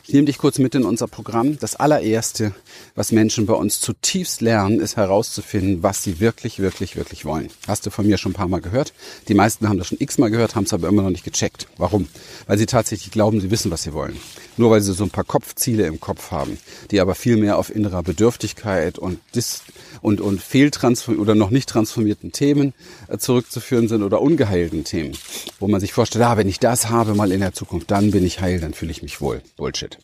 Ich 0.05 0.12
nehme 0.12 0.27
dich 0.27 0.38
kurz 0.38 0.59
mit 0.59 0.75
in 0.75 0.85
unser 0.85 1.07
Programm. 1.07 1.59
Das 1.61 1.77
allererste, 1.77 2.53
was 2.97 3.12
Menschen 3.12 3.47
bei 3.47 3.55
uns 3.55 3.81
zutiefst 3.81 4.41
lernen, 4.41 4.81
ist 4.81 4.97
herauszufinden, 4.97 5.85
was 5.85 6.03
sie 6.03 6.19
wirklich, 6.19 6.59
wirklich, 6.59 6.97
wirklich 6.97 7.25
wollen. 7.25 7.51
Hast 7.69 7.87
du 7.87 7.91
von 7.91 8.07
mir 8.07 8.19
schon 8.19 8.33
ein 8.33 8.35
paar 8.35 8.49
Mal 8.49 8.61
gehört? 8.61 8.93
Die 9.29 9.35
meisten 9.35 9.69
haben 9.69 9.79
das 9.79 9.87
schon 9.87 10.01
x-mal 10.01 10.31
gehört, 10.31 10.57
haben 10.57 10.65
es 10.65 10.73
aber 10.73 10.88
immer 10.88 11.03
noch 11.03 11.11
nicht 11.11 11.25
gecheckt. 11.25 11.69
Warum? 11.77 12.09
Weil 12.49 12.59
sie 12.59 12.67
tatsächlich 12.67 13.12
glauben, 13.12 13.41
sie 13.41 13.53
wissen, 13.53 13.71
was 13.71 13.85
sie 13.85 13.93
wollen. 13.93 14.17
Nur 14.57 14.71
weil 14.71 14.81
sie 14.81 14.93
so 14.93 15.05
ein 15.05 15.11
paar 15.11 15.25
Kopfziele 15.25 15.87
im 15.87 16.01
Kopf 16.01 16.31
haben, 16.31 16.59
die 16.91 17.01
aber 17.01 17.15
viel 17.15 17.37
mehr 17.37 17.57
auf 17.57 17.75
innerer 17.75 18.03
Bedürftigkeit 18.03 18.99
und, 18.99 19.21
Dis 19.35 19.62
und, 20.03 20.21
und 20.21 20.43
fehltransform 20.43 21.21
oder 21.21 21.35
noch 21.35 21.51
nicht 21.51 21.69
transformierten 21.69 22.33
Themen 22.33 22.75
äh, 23.09 23.19
zurückzuführen 23.19 23.88
sind 23.88 24.03
oder 24.03 24.21
ungeheilten 24.21 24.85
Themen, 24.85 25.17
wo 25.61 25.69
man 25.69 25.81
sich 25.81 25.93
vorstellt, 25.93 26.25
ah, 26.25 26.37
wenn 26.37 26.49
ich 26.49 26.59
das 26.59 26.91
habe 26.91 27.15
mal 27.15 27.33
in 27.33 27.41
der 27.41 27.55
Zukunft, 27.55 27.91
dann 27.91 28.11
bin 28.11 28.27
ich 28.27 28.41
heil, 28.41 28.61
dann 28.61 28.75
fühle 28.75 28.91
ich 28.91 29.03
mich 29.03 29.21
wohl. 29.21 29.43
Bullshit. 29.57 29.99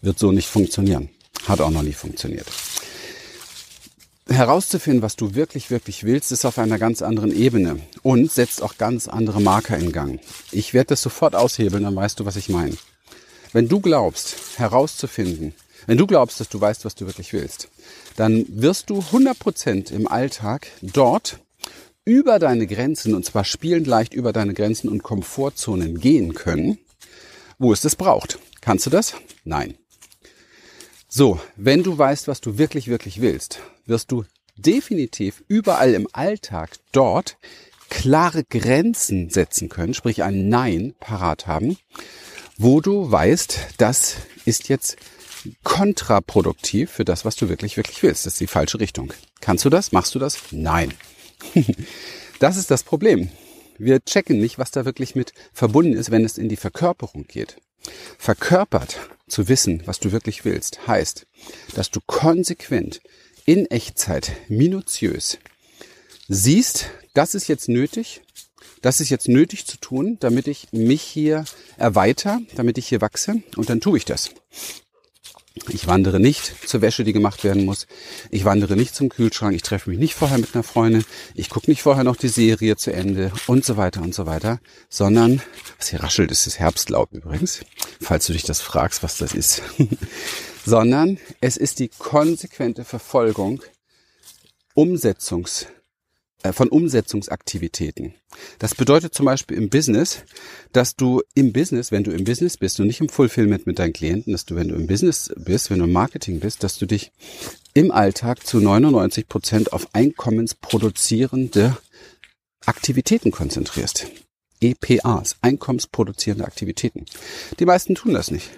Wird 0.00 0.18
so 0.18 0.32
nicht 0.32 0.48
funktionieren. 0.48 1.08
Hat 1.46 1.60
auch 1.60 1.70
noch 1.70 1.82
nie 1.82 1.92
funktioniert. 1.92 2.46
Herauszufinden, 4.28 5.00
was 5.00 5.16
du 5.16 5.34
wirklich, 5.34 5.70
wirklich 5.70 6.04
willst, 6.04 6.32
ist 6.32 6.44
auf 6.44 6.58
einer 6.58 6.78
ganz 6.78 7.00
anderen 7.00 7.34
Ebene 7.34 7.80
und 8.02 8.30
setzt 8.30 8.62
auch 8.62 8.76
ganz 8.76 9.08
andere 9.08 9.40
Marker 9.40 9.78
in 9.78 9.90
Gang. 9.90 10.20
Ich 10.52 10.74
werde 10.74 10.88
das 10.88 11.02
sofort 11.02 11.34
aushebeln, 11.34 11.84
dann 11.84 11.96
weißt 11.96 12.20
du, 12.20 12.26
was 12.26 12.36
ich 12.36 12.50
meine. 12.50 12.76
Wenn 13.52 13.68
du 13.68 13.80
glaubst, 13.80 14.36
herauszufinden, 14.58 15.54
wenn 15.86 15.96
du 15.96 16.06
glaubst, 16.06 16.40
dass 16.40 16.50
du 16.50 16.60
weißt, 16.60 16.84
was 16.84 16.94
du 16.94 17.06
wirklich 17.06 17.32
willst, 17.32 17.70
dann 18.16 18.44
wirst 18.48 18.90
du 18.90 18.98
100% 18.98 19.90
im 19.92 20.06
Alltag 20.06 20.66
dort 20.82 21.38
über 22.04 22.38
deine 22.38 22.66
Grenzen, 22.66 23.14
und 23.14 23.24
zwar 23.24 23.44
spielend 23.44 23.86
leicht 23.86 24.12
über 24.12 24.34
deine 24.34 24.52
Grenzen 24.52 24.90
und 24.90 25.02
Komfortzonen 25.02 25.98
gehen 25.98 26.34
können, 26.34 26.78
wo 27.58 27.72
es 27.72 27.80
das 27.80 27.96
braucht. 27.96 28.38
Kannst 28.60 28.84
du 28.84 28.90
das? 28.90 29.14
Nein. 29.44 29.74
So, 31.10 31.40
wenn 31.56 31.82
du 31.82 31.96
weißt, 31.96 32.28
was 32.28 32.42
du 32.42 32.58
wirklich, 32.58 32.88
wirklich 32.88 33.22
willst, 33.22 33.60
wirst 33.86 34.12
du 34.12 34.24
definitiv 34.58 35.42
überall 35.48 35.94
im 35.94 36.06
Alltag 36.12 36.76
dort 36.92 37.38
klare 37.88 38.44
Grenzen 38.44 39.30
setzen 39.30 39.70
können, 39.70 39.94
sprich 39.94 40.22
ein 40.22 40.50
Nein 40.50 40.94
parat 41.00 41.46
haben, 41.46 41.78
wo 42.58 42.82
du 42.82 43.10
weißt, 43.10 43.58
das 43.78 44.16
ist 44.44 44.68
jetzt 44.68 44.98
kontraproduktiv 45.64 46.90
für 46.90 47.06
das, 47.06 47.24
was 47.24 47.36
du 47.36 47.48
wirklich, 47.48 47.78
wirklich 47.78 48.02
willst. 48.02 48.26
Das 48.26 48.34
ist 48.34 48.40
die 48.40 48.46
falsche 48.46 48.78
Richtung. 48.78 49.14
Kannst 49.40 49.64
du 49.64 49.70
das? 49.70 49.92
Machst 49.92 50.14
du 50.14 50.18
das? 50.18 50.38
Nein. 50.50 50.92
das 52.38 52.58
ist 52.58 52.70
das 52.70 52.82
Problem. 52.82 53.30
Wir 53.78 54.04
checken 54.04 54.38
nicht, 54.38 54.58
was 54.58 54.72
da 54.72 54.84
wirklich 54.84 55.14
mit 55.14 55.32
verbunden 55.54 55.94
ist, 55.94 56.10
wenn 56.10 56.26
es 56.26 56.36
in 56.36 56.50
die 56.50 56.56
Verkörperung 56.56 57.24
geht. 57.26 57.56
Verkörpert 58.18 58.98
zu 59.28 59.48
wissen, 59.48 59.82
was 59.86 60.00
du 60.00 60.12
wirklich 60.12 60.44
willst, 60.44 60.86
heißt, 60.86 61.26
dass 61.74 61.90
du 61.90 62.00
konsequent 62.06 63.00
in 63.44 63.66
Echtzeit, 63.66 64.32
minutiös 64.48 65.38
siehst, 66.28 66.90
das 67.14 67.34
ist 67.34 67.48
jetzt 67.48 67.68
nötig, 67.68 68.20
das 68.82 69.00
ist 69.00 69.08
jetzt 69.08 69.28
nötig 69.28 69.66
zu 69.66 69.78
tun, 69.78 70.18
damit 70.20 70.46
ich 70.46 70.68
mich 70.72 71.02
hier 71.02 71.44
erweitere, 71.76 72.38
damit 72.54 72.78
ich 72.78 72.88
hier 72.88 73.00
wachse 73.00 73.42
und 73.56 73.70
dann 73.70 73.80
tue 73.80 73.98
ich 73.98 74.04
das. 74.04 74.30
Ich 75.68 75.86
wandere 75.86 76.20
nicht 76.20 76.68
zur 76.68 76.80
Wäsche, 76.80 77.04
die 77.04 77.12
gemacht 77.12 77.44
werden 77.44 77.64
muss. 77.64 77.86
Ich 78.30 78.44
wandere 78.44 78.76
nicht 78.76 78.94
zum 78.94 79.08
Kühlschrank. 79.08 79.54
Ich 79.54 79.62
treffe 79.62 79.90
mich 79.90 79.98
nicht 79.98 80.14
vorher 80.14 80.38
mit 80.38 80.54
einer 80.54 80.62
Freundin. 80.62 81.04
Ich 81.34 81.50
gucke 81.50 81.70
nicht 81.70 81.82
vorher 81.82 82.04
noch 82.04 82.16
die 82.16 82.28
Serie 82.28 82.76
zu 82.76 82.92
Ende 82.92 83.32
und 83.46 83.64
so 83.64 83.76
weiter 83.76 84.02
und 84.02 84.14
so 84.14 84.26
weiter. 84.26 84.60
Sondern, 84.88 85.42
was 85.78 85.88
hier 85.88 86.02
raschelt, 86.02 86.30
ist 86.30 86.46
das 86.46 86.58
Herbstlaub 86.58 87.12
übrigens, 87.12 87.60
falls 88.00 88.26
du 88.26 88.32
dich 88.32 88.44
das 88.44 88.60
fragst, 88.60 89.02
was 89.02 89.18
das 89.18 89.34
ist. 89.34 89.62
sondern 90.64 91.18
es 91.40 91.56
ist 91.56 91.78
die 91.78 91.88
konsequente 91.88 92.84
Verfolgung 92.84 93.62
Umsetzungs 94.74 95.66
von 96.52 96.68
Umsetzungsaktivitäten. 96.68 98.14
Das 98.58 98.74
bedeutet 98.74 99.14
zum 99.14 99.26
Beispiel 99.26 99.56
im 99.56 99.68
Business, 99.70 100.22
dass 100.72 100.94
du 100.94 101.22
im 101.34 101.52
Business, 101.52 101.90
wenn 101.90 102.04
du 102.04 102.12
im 102.12 102.24
Business 102.24 102.56
bist 102.56 102.78
und 102.78 102.86
nicht 102.86 103.00
im 103.00 103.08
Fulfillment 103.08 103.66
mit 103.66 103.78
deinen 103.78 103.92
Klienten, 103.92 104.32
dass 104.32 104.44
du, 104.44 104.54
wenn 104.54 104.68
du 104.68 104.76
im 104.76 104.86
Business 104.86 105.32
bist, 105.36 105.70
wenn 105.70 105.78
du 105.78 105.84
im 105.84 105.92
Marketing 105.92 106.40
bist, 106.40 106.62
dass 106.62 106.78
du 106.78 106.86
dich 106.86 107.10
im 107.74 107.90
Alltag 107.90 108.46
zu 108.46 108.60
99 108.60 109.28
Prozent 109.28 109.72
auf 109.72 109.88
einkommensproduzierende 109.94 111.76
Aktivitäten 112.66 113.30
konzentrierst. 113.30 114.06
EPAs, 114.60 115.36
einkommensproduzierende 115.42 116.44
Aktivitäten. 116.44 117.06
Die 117.58 117.64
meisten 117.64 117.94
tun 117.94 118.14
das 118.14 118.30
nicht. 118.30 118.50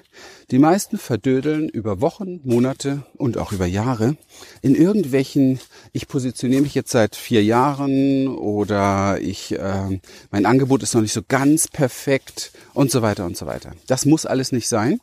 Die 0.51 0.59
meisten 0.59 0.99
verdödeln 0.99 1.69
über 1.69 2.01
Wochen, 2.01 2.41
Monate 2.43 3.05
und 3.17 3.39
auch 3.39 3.53
über 3.53 3.67
Jahre 3.67 4.17
in 4.63 4.75
irgendwelchen, 4.75 5.61
ich 5.93 6.09
positioniere 6.09 6.63
mich 6.63 6.75
jetzt 6.75 6.91
seit 6.91 7.15
vier 7.15 7.45
Jahren 7.45 8.27
oder 8.27 9.21
ich, 9.21 9.53
äh, 9.53 10.01
mein 10.31 10.47
Angebot 10.47 10.83
ist 10.83 10.95
noch 10.95 11.03
nicht 11.03 11.13
so 11.13 11.23
ganz 11.27 11.69
perfekt 11.69 12.53
und 12.75 12.91
so 12.91 13.01
weiter 13.01 13.27
und 13.27 13.37
so 13.37 13.47
weiter. 13.47 13.73
Das 13.87 14.07
muss 14.07 14.27
alles 14.27 14.51
nicht 14.51 14.69
sein. 14.69 15.01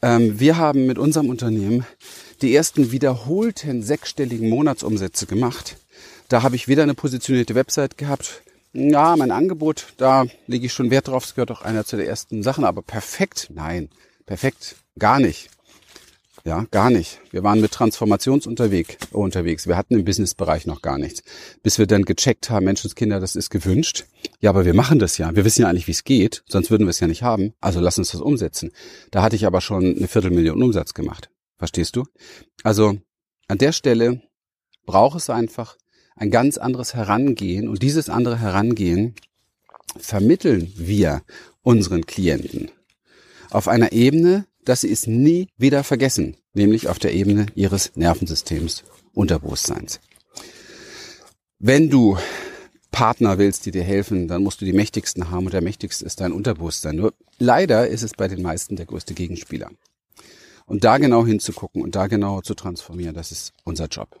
Ähm, 0.00 0.40
wir 0.40 0.56
haben 0.56 0.86
mit 0.86 0.98
unserem 0.98 1.28
Unternehmen 1.28 1.84
die 2.40 2.54
ersten 2.54 2.92
wiederholten 2.92 3.82
sechsstelligen 3.82 4.48
Monatsumsätze 4.48 5.26
gemacht. 5.26 5.76
Da 6.28 6.42
habe 6.42 6.56
ich 6.56 6.68
weder 6.68 6.82
eine 6.82 6.94
positionierte 6.94 7.54
Website 7.54 7.98
gehabt, 7.98 8.42
ja, 8.72 9.16
mein 9.16 9.30
Angebot, 9.30 9.94
da 9.96 10.26
lege 10.46 10.66
ich 10.66 10.72
schon 10.72 10.90
Wert 10.90 11.08
drauf. 11.08 11.24
Es 11.24 11.34
gehört 11.34 11.50
auch 11.50 11.62
einer 11.62 11.84
zu 11.84 11.96
der 11.96 12.06
ersten 12.06 12.42
Sachen, 12.42 12.64
aber 12.64 12.82
perfekt, 12.82 13.48
nein, 13.52 13.88
perfekt, 14.26 14.76
gar 14.98 15.20
nicht. 15.20 15.50
Ja, 16.44 16.64
gar 16.70 16.88
nicht. 16.88 17.20
Wir 17.30 17.42
waren 17.42 17.60
mit 17.60 17.72
Transformationsunterwegs 17.72 18.96
unterwegs. 19.12 19.66
Wir 19.66 19.76
hatten 19.76 19.94
im 19.94 20.04
Businessbereich 20.04 20.66
noch 20.66 20.80
gar 20.80 20.96
nichts. 20.96 21.22
Bis 21.62 21.78
wir 21.78 21.86
dann 21.86 22.04
gecheckt 22.04 22.48
haben, 22.48 22.64
Menschenskinder, 22.64 23.20
das 23.20 23.36
ist 23.36 23.50
gewünscht. 23.50 24.06
Ja, 24.40 24.50
aber 24.50 24.64
wir 24.64 24.72
machen 24.72 24.98
das 24.98 25.18
ja. 25.18 25.34
Wir 25.34 25.44
wissen 25.44 25.62
ja 25.62 25.68
eigentlich, 25.68 25.88
wie 25.88 25.92
es 25.92 26.04
geht. 26.04 26.44
Sonst 26.48 26.70
würden 26.70 26.86
wir 26.86 26.90
es 26.90 27.00
ja 27.00 27.06
nicht 27.06 27.22
haben. 27.22 27.52
Also 27.60 27.80
lass 27.80 27.98
uns 27.98 28.12
das 28.12 28.22
umsetzen. 28.22 28.72
Da 29.10 29.22
hatte 29.22 29.36
ich 29.36 29.46
aber 29.46 29.60
schon 29.60 29.96
eine 29.96 30.08
Viertelmillion 30.08 30.62
Umsatz 30.62 30.94
gemacht. 30.94 31.28
Verstehst 31.58 31.96
du? 31.96 32.04
Also 32.62 32.96
an 33.48 33.58
der 33.58 33.72
Stelle 33.72 34.22
braucht 34.86 35.18
es 35.18 35.28
einfach 35.28 35.76
ein 36.18 36.30
ganz 36.30 36.58
anderes 36.58 36.94
Herangehen 36.94 37.68
und 37.68 37.82
dieses 37.82 38.08
andere 38.10 38.38
Herangehen 38.40 39.14
vermitteln 39.96 40.72
wir 40.76 41.22
unseren 41.62 42.06
Klienten 42.06 42.70
auf 43.50 43.68
einer 43.68 43.92
Ebene, 43.92 44.46
dass 44.64 44.82
sie 44.82 44.92
es 44.92 45.06
nie 45.06 45.48
wieder 45.56 45.84
vergessen, 45.84 46.36
nämlich 46.52 46.88
auf 46.88 46.98
der 46.98 47.14
Ebene 47.14 47.46
ihres 47.54 47.92
Nervensystems, 47.96 48.84
Unterbewusstseins. 49.14 50.00
Wenn 51.58 51.88
du 51.88 52.18
Partner 52.90 53.38
willst, 53.38 53.66
die 53.66 53.70
dir 53.70 53.82
helfen, 53.82 54.28
dann 54.28 54.42
musst 54.42 54.60
du 54.60 54.64
die 54.64 54.72
mächtigsten 54.72 55.30
haben 55.30 55.46
und 55.46 55.52
der 55.52 55.62
mächtigste 55.62 56.04
ist 56.04 56.20
dein 56.20 56.32
Unterbewusstsein. 56.32 56.96
Nur 56.96 57.14
leider 57.38 57.88
ist 57.88 58.02
es 58.02 58.12
bei 58.12 58.28
den 58.28 58.42
meisten 58.42 58.76
der 58.76 58.86
größte 58.86 59.14
Gegenspieler. 59.14 59.70
Und 60.66 60.84
da 60.84 60.98
genau 60.98 61.24
hinzugucken 61.24 61.82
und 61.82 61.94
da 61.94 62.06
genau 62.06 62.42
zu 62.42 62.54
transformieren, 62.54 63.14
das 63.14 63.32
ist 63.32 63.52
unser 63.64 63.86
Job. 63.86 64.18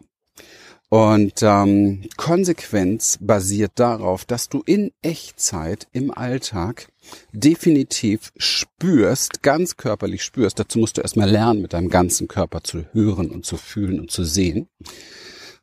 Und 0.90 1.42
ähm, 1.42 2.08
Konsequenz 2.16 3.18
basiert 3.20 3.72
darauf, 3.74 4.24
dass 4.24 4.48
du 4.48 4.62
in 4.64 4.90
Echtzeit 5.02 5.86
im 5.92 6.10
Alltag 6.10 6.88
definitiv 7.32 8.32
spürst, 8.38 9.42
ganz 9.42 9.76
körperlich 9.76 10.22
spürst. 10.22 10.58
Dazu 10.58 10.78
musst 10.78 10.96
du 10.96 11.02
erstmal 11.02 11.28
lernen, 11.28 11.60
mit 11.60 11.74
deinem 11.74 11.90
ganzen 11.90 12.26
Körper 12.26 12.62
zu 12.62 12.84
hören 12.92 13.30
und 13.30 13.44
zu 13.44 13.58
fühlen 13.58 14.00
und 14.00 14.10
zu 14.10 14.24
sehen. 14.24 14.68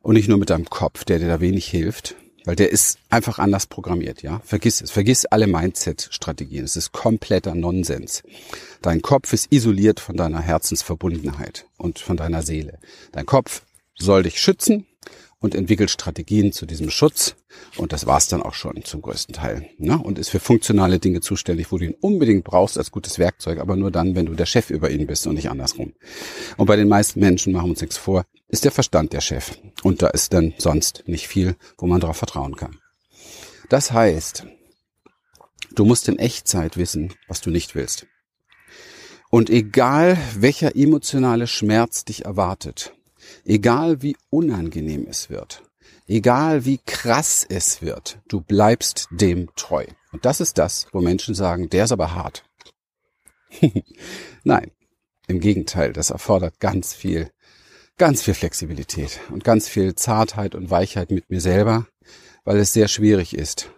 Und 0.00 0.14
nicht 0.14 0.28
nur 0.28 0.38
mit 0.38 0.50
deinem 0.50 0.70
Kopf, 0.70 1.04
der 1.04 1.18
dir 1.18 1.26
da 1.26 1.40
wenig 1.40 1.66
hilft, 1.66 2.14
weil 2.44 2.54
der 2.54 2.70
ist 2.70 3.00
einfach 3.10 3.40
anders 3.40 3.66
programmiert, 3.66 4.22
ja. 4.22 4.40
Vergiss 4.44 4.80
es. 4.80 4.92
Vergiss 4.92 5.26
alle 5.26 5.48
Mindset-Strategien. 5.48 6.64
Es 6.64 6.76
ist 6.76 6.92
kompletter 6.92 7.56
Nonsens. 7.56 8.22
Dein 8.82 9.02
Kopf 9.02 9.32
ist 9.32 9.52
isoliert 9.52 9.98
von 9.98 10.16
deiner 10.16 10.40
Herzensverbundenheit 10.40 11.66
und 11.76 11.98
von 11.98 12.16
deiner 12.16 12.42
Seele. 12.42 12.78
Dein 13.10 13.26
Kopf 13.26 13.62
soll 13.98 14.22
dich 14.22 14.40
schützen, 14.40 14.86
und 15.38 15.54
entwickelt 15.54 15.90
Strategien 15.90 16.52
zu 16.52 16.66
diesem 16.66 16.90
Schutz. 16.90 17.36
Und 17.76 17.92
das 17.92 18.06
war's 18.06 18.28
dann 18.28 18.42
auch 18.42 18.54
schon 18.54 18.82
zum 18.84 19.02
größten 19.02 19.34
Teil. 19.34 19.68
Ne? 19.78 19.98
Und 19.98 20.18
ist 20.18 20.30
für 20.30 20.40
funktionale 20.40 20.98
Dinge 20.98 21.20
zuständig, 21.20 21.70
wo 21.70 21.78
du 21.78 21.84
ihn 21.84 21.94
unbedingt 22.00 22.44
brauchst 22.44 22.78
als 22.78 22.90
gutes 22.90 23.18
Werkzeug, 23.18 23.60
aber 23.60 23.76
nur 23.76 23.90
dann, 23.90 24.14
wenn 24.14 24.26
du 24.26 24.34
der 24.34 24.46
Chef 24.46 24.70
über 24.70 24.90
ihn 24.90 25.06
bist 25.06 25.26
und 25.26 25.34
nicht 25.34 25.50
andersrum. 25.50 25.92
Und 26.56 26.66
bei 26.66 26.76
den 26.76 26.88
meisten 26.88 27.20
Menschen, 27.20 27.52
machen 27.52 27.66
wir 27.66 27.70
uns 27.70 27.80
nichts 27.80 27.96
vor, 27.96 28.24
ist 28.48 28.64
der 28.64 28.72
Verstand 28.72 29.12
der 29.12 29.20
Chef. 29.20 29.58
Und 29.82 30.02
da 30.02 30.08
ist 30.08 30.32
dann 30.32 30.54
sonst 30.58 31.04
nicht 31.06 31.28
viel, 31.28 31.56
wo 31.78 31.86
man 31.86 32.00
darauf 32.00 32.16
vertrauen 32.16 32.56
kann. 32.56 32.78
Das 33.68 33.92
heißt, 33.92 34.46
du 35.74 35.84
musst 35.84 36.08
in 36.08 36.18
Echtzeit 36.18 36.76
wissen, 36.76 37.12
was 37.28 37.40
du 37.40 37.50
nicht 37.50 37.74
willst. 37.74 38.06
Und 39.28 39.50
egal 39.50 40.16
welcher 40.36 40.76
emotionale 40.76 41.46
Schmerz 41.46 42.04
dich 42.04 42.24
erwartet, 42.24 42.94
Egal 43.44 44.02
wie 44.02 44.16
unangenehm 44.30 45.06
es 45.08 45.30
wird, 45.30 45.62
egal 46.06 46.64
wie 46.64 46.78
krass 46.78 47.46
es 47.48 47.82
wird, 47.82 48.18
du 48.28 48.40
bleibst 48.40 49.08
dem 49.10 49.48
treu. 49.56 49.86
Und 50.12 50.24
das 50.24 50.40
ist 50.40 50.58
das, 50.58 50.86
wo 50.92 51.00
Menschen 51.00 51.34
sagen, 51.34 51.68
der 51.70 51.84
ist 51.84 51.92
aber 51.92 52.14
hart. 52.14 52.44
Nein, 54.44 54.70
Im 55.28 55.40
Gegenteil, 55.40 55.92
das 55.92 56.10
erfordert 56.10 56.60
ganz 56.60 56.94
viel, 56.94 57.30
ganz 57.98 58.22
viel 58.22 58.34
Flexibilität 58.34 59.20
und 59.30 59.44
ganz 59.44 59.68
viel 59.68 59.94
Zartheit 59.94 60.54
und 60.54 60.70
Weichheit 60.70 61.10
mit 61.10 61.30
mir 61.30 61.40
selber, 61.40 61.86
weil 62.44 62.58
es 62.58 62.72
sehr 62.72 62.88
schwierig 62.88 63.36
ist, 63.36 63.70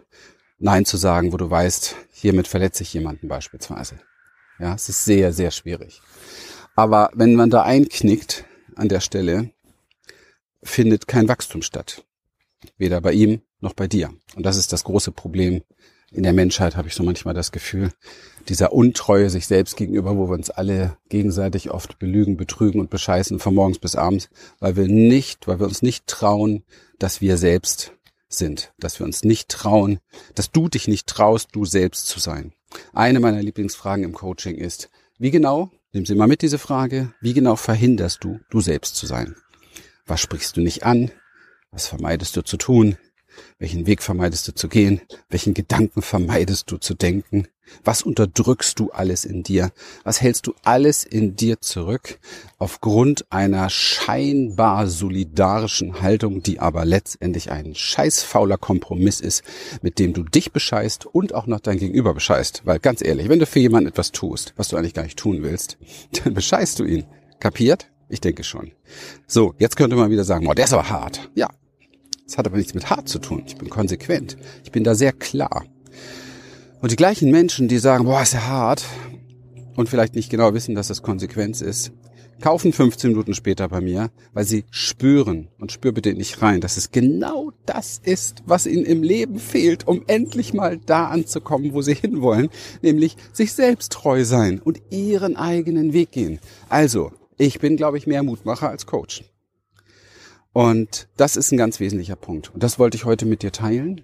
Nein 0.59 0.83
zu 0.85 0.97
sagen, 0.97 1.31
wo 1.31 1.37
du 1.37 1.49
weißt, 1.49 1.95
hiermit 2.11 2.47
verletze 2.47 2.83
ich 2.83 2.93
jemanden 2.93 3.29
beispielsweise. 3.29 3.99
Ja, 4.59 4.75
es 4.75 4.89
ist 4.89 5.05
sehr, 5.05 5.31
sehr 5.31 5.51
schwierig. 5.51 6.01
Aber 6.75 7.09
wenn 7.13 7.35
man 7.35 7.49
da 7.49 7.63
einknickt 7.63 8.43
an 8.79 8.89
der 8.89 9.01
Stelle, 9.01 9.51
findet 10.63 11.07
kein 11.07 11.27
Wachstum 11.27 11.61
statt. 11.61 12.03
Weder 12.77 13.01
bei 13.01 13.13
ihm 13.13 13.41
noch 13.61 13.73
bei 13.73 13.87
dir. 13.87 14.13
Und 14.35 14.45
das 14.45 14.57
ist 14.57 14.73
das 14.73 14.83
große 14.83 15.11
Problem 15.11 15.61
in 16.11 16.23
der 16.23 16.33
Menschheit, 16.33 16.75
habe 16.75 16.87
ich 16.87 16.95
so 16.95 17.03
manchmal 17.03 17.33
das 17.33 17.51
Gefühl. 17.51 17.91
Dieser 18.47 18.73
Untreue 18.73 19.29
sich 19.29 19.45
selbst 19.45 19.77
gegenüber, 19.77 20.17
wo 20.17 20.27
wir 20.27 20.33
uns 20.33 20.49
alle 20.49 20.97
gegenseitig 21.09 21.69
oft 21.69 21.99
belügen, 21.99 22.35
betrügen 22.35 22.81
und 22.81 22.89
bescheißen 22.89 23.39
von 23.39 23.53
morgens 23.53 23.79
bis 23.79 23.95
abends, 23.95 24.29
weil 24.59 24.75
wir 24.75 24.87
nicht, 24.87 25.47
weil 25.47 25.59
wir 25.59 25.67
uns 25.67 25.81
nicht 25.81 26.07
trauen, 26.07 26.63
dass 26.97 27.21
wir 27.21 27.37
selbst 27.37 27.93
sind, 28.27 28.73
dass 28.79 28.99
wir 28.99 29.05
uns 29.05 29.23
nicht 29.23 29.49
trauen, 29.49 29.99
dass 30.35 30.51
du 30.51 30.67
dich 30.67 30.87
nicht 30.87 31.07
traust, 31.07 31.49
du 31.51 31.65
selbst 31.65 32.07
zu 32.07 32.19
sein. 32.19 32.53
Eine 32.93 33.19
meiner 33.19 33.41
Lieblingsfragen 33.41 34.03
im 34.03 34.13
Coaching 34.13 34.55
ist, 34.55 34.89
wie 35.17 35.31
genau, 35.31 35.71
nimm 35.93 36.05
sie 36.05 36.15
mal 36.15 36.27
mit 36.27 36.41
diese 36.41 36.59
Frage, 36.59 37.13
wie 37.21 37.33
genau 37.33 37.55
verhinderst 37.55 38.23
du, 38.23 38.39
du 38.49 38.61
selbst 38.61 38.95
zu 38.95 39.05
sein? 39.05 39.35
Was 40.05 40.21
sprichst 40.21 40.57
du 40.57 40.61
nicht 40.61 40.83
an? 40.83 41.11
Was 41.71 41.87
vermeidest 41.87 42.35
du 42.35 42.41
zu 42.41 42.57
tun? 42.57 42.97
Welchen 43.57 43.87
Weg 43.87 44.01
vermeidest 44.01 44.47
du 44.47 44.53
zu 44.53 44.67
gehen? 44.67 45.01
Welchen 45.29 45.53
Gedanken 45.53 46.01
vermeidest 46.01 46.71
du 46.71 46.77
zu 46.77 46.93
denken? 46.93 47.47
Was 47.83 48.01
unterdrückst 48.01 48.79
du 48.79 48.91
alles 48.91 49.25
in 49.25 49.43
dir? 49.43 49.71
Was 50.03 50.21
hältst 50.21 50.47
du 50.47 50.53
alles 50.63 51.03
in 51.03 51.35
dir 51.35 51.61
zurück 51.61 52.19
aufgrund 52.57 53.31
einer 53.31 53.69
scheinbar 53.69 54.87
solidarischen 54.87 56.01
Haltung, 56.01 56.41
die 56.43 56.59
aber 56.59 56.85
letztendlich 56.85 57.51
ein 57.51 57.75
scheißfauler 57.75 58.57
Kompromiss 58.57 59.19
ist, 59.19 59.43
mit 59.81 59.99
dem 59.99 60.13
du 60.13 60.23
dich 60.23 60.51
bescheißt 60.51 61.05
und 61.05 61.33
auch 61.33 61.47
noch 61.47 61.59
dein 61.59 61.77
Gegenüber 61.77 62.13
bescheißt? 62.13 62.63
Weil 62.65 62.79
ganz 62.79 63.03
ehrlich, 63.03 63.29
wenn 63.29 63.39
du 63.39 63.45
für 63.45 63.59
jemanden 63.59 63.89
etwas 63.89 64.11
tust, 64.11 64.53
was 64.57 64.69
du 64.69 64.77
eigentlich 64.77 64.93
gar 64.93 65.03
nicht 65.03 65.19
tun 65.19 65.43
willst, 65.43 65.77
dann 66.23 66.33
bescheißt 66.33 66.79
du 66.79 66.85
ihn. 66.85 67.05
Kapiert? 67.39 67.89
Ich 68.09 68.21
denke 68.21 68.43
schon. 68.43 68.71
So, 69.27 69.53
jetzt 69.59 69.77
könnte 69.77 69.95
man 69.95 70.09
wieder 70.09 70.23
sagen, 70.23 70.45
boah, 70.45 70.55
der 70.55 70.65
ist 70.65 70.73
aber 70.73 70.89
hart. 70.89 71.29
Ja, 71.35 71.47
das 72.29 72.37
hat 72.37 72.45
aber 72.45 72.57
nichts 72.57 72.75
mit 72.75 72.91
hart 72.91 73.09
zu 73.09 73.17
tun. 73.17 73.41
Ich 73.47 73.55
bin 73.55 73.71
konsequent. 73.71 74.37
Ich 74.63 74.71
bin 74.71 74.83
da 74.83 74.93
sehr 74.93 75.13
klar. 75.13 75.65
Und 76.79 76.91
die 76.91 76.95
gleichen 76.95 77.31
Menschen, 77.31 77.67
die 77.67 77.79
sagen, 77.79 78.05
boah, 78.05 78.21
ist 78.21 78.33
ja 78.33 78.45
hart 78.45 78.85
und 79.75 79.89
vielleicht 79.89 80.13
nicht 80.13 80.29
genau 80.29 80.53
wissen, 80.53 80.75
dass 80.75 80.89
das 80.89 81.01
Konsequenz 81.01 81.61
ist, 81.61 81.91
kaufen 82.39 82.71
15 82.71 83.09
Minuten 83.09 83.33
später 83.33 83.67
bei 83.67 83.81
mir, 83.81 84.11
weil 84.31 84.45
sie 84.45 84.65
spüren 84.69 85.47
und 85.57 85.71
spür 85.71 85.91
bitte 85.91 86.13
nicht 86.13 86.39
rein, 86.43 86.61
dass 86.61 86.77
es 86.77 86.91
genau 86.91 87.51
das 87.65 87.99
ist, 88.03 88.43
was 88.45 88.67
ihnen 88.67 88.85
im 88.85 89.01
Leben 89.01 89.39
fehlt, 89.39 89.87
um 89.87 90.03
endlich 90.05 90.53
mal 90.53 90.77
da 90.77 91.07
anzukommen, 91.07 91.73
wo 91.73 91.81
sie 91.81 91.95
hinwollen, 91.95 92.49
nämlich 92.83 93.17
sich 93.33 93.53
selbst 93.53 93.91
treu 93.91 94.23
sein 94.23 94.59
und 94.59 94.79
ihren 94.91 95.35
eigenen 95.35 95.93
Weg 95.93 96.11
gehen. 96.11 96.39
Also, 96.69 97.11
ich 97.39 97.59
bin, 97.59 97.75
glaube 97.75 97.97
ich, 97.97 98.05
mehr 98.05 98.21
Mutmacher 98.21 98.69
als 98.69 98.85
Coach. 98.85 99.23
Und 100.53 101.07
das 101.15 101.35
ist 101.35 101.51
ein 101.51 101.57
ganz 101.57 101.79
wesentlicher 101.79 102.15
Punkt. 102.15 102.53
Und 102.53 102.63
das 102.63 102.79
wollte 102.79 102.97
ich 102.97 103.05
heute 103.05 103.25
mit 103.25 103.43
dir 103.43 103.51
teilen. 103.51 104.01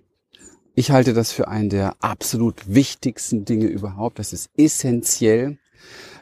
Ich 0.76 0.92
halte 0.92 1.14
das 1.14 1.32
für 1.32 1.48
einen 1.48 1.70
der 1.70 1.96
absolut 2.04 2.74
wichtigsten 2.74 3.46
Dinge 3.46 3.68
überhaupt. 3.68 4.20
Das 4.20 4.34
ist 4.34 4.50
essentiell. 4.58 5.58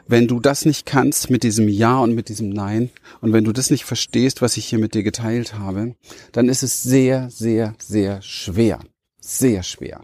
Wenn 0.06 0.28
du 0.28 0.38
das 0.38 0.64
nicht 0.64 0.86
kannst 0.86 1.30
mit 1.30 1.42
diesem 1.42 1.68
Ja 1.68 1.98
und 1.98 2.14
mit 2.14 2.28
diesem 2.28 2.50
Nein 2.50 2.90
und 3.20 3.32
wenn 3.32 3.44
du 3.44 3.52
das 3.52 3.70
nicht 3.70 3.84
verstehst, 3.84 4.42
was 4.42 4.56
ich 4.56 4.66
hier 4.66 4.78
mit 4.78 4.94
dir 4.94 5.02
geteilt 5.02 5.54
habe, 5.54 5.94
dann 6.32 6.48
ist 6.48 6.62
es 6.62 6.82
sehr, 6.82 7.30
sehr, 7.30 7.74
sehr 7.78 8.20
schwer, 8.20 8.80
sehr 9.18 9.62
schwer, 9.62 10.02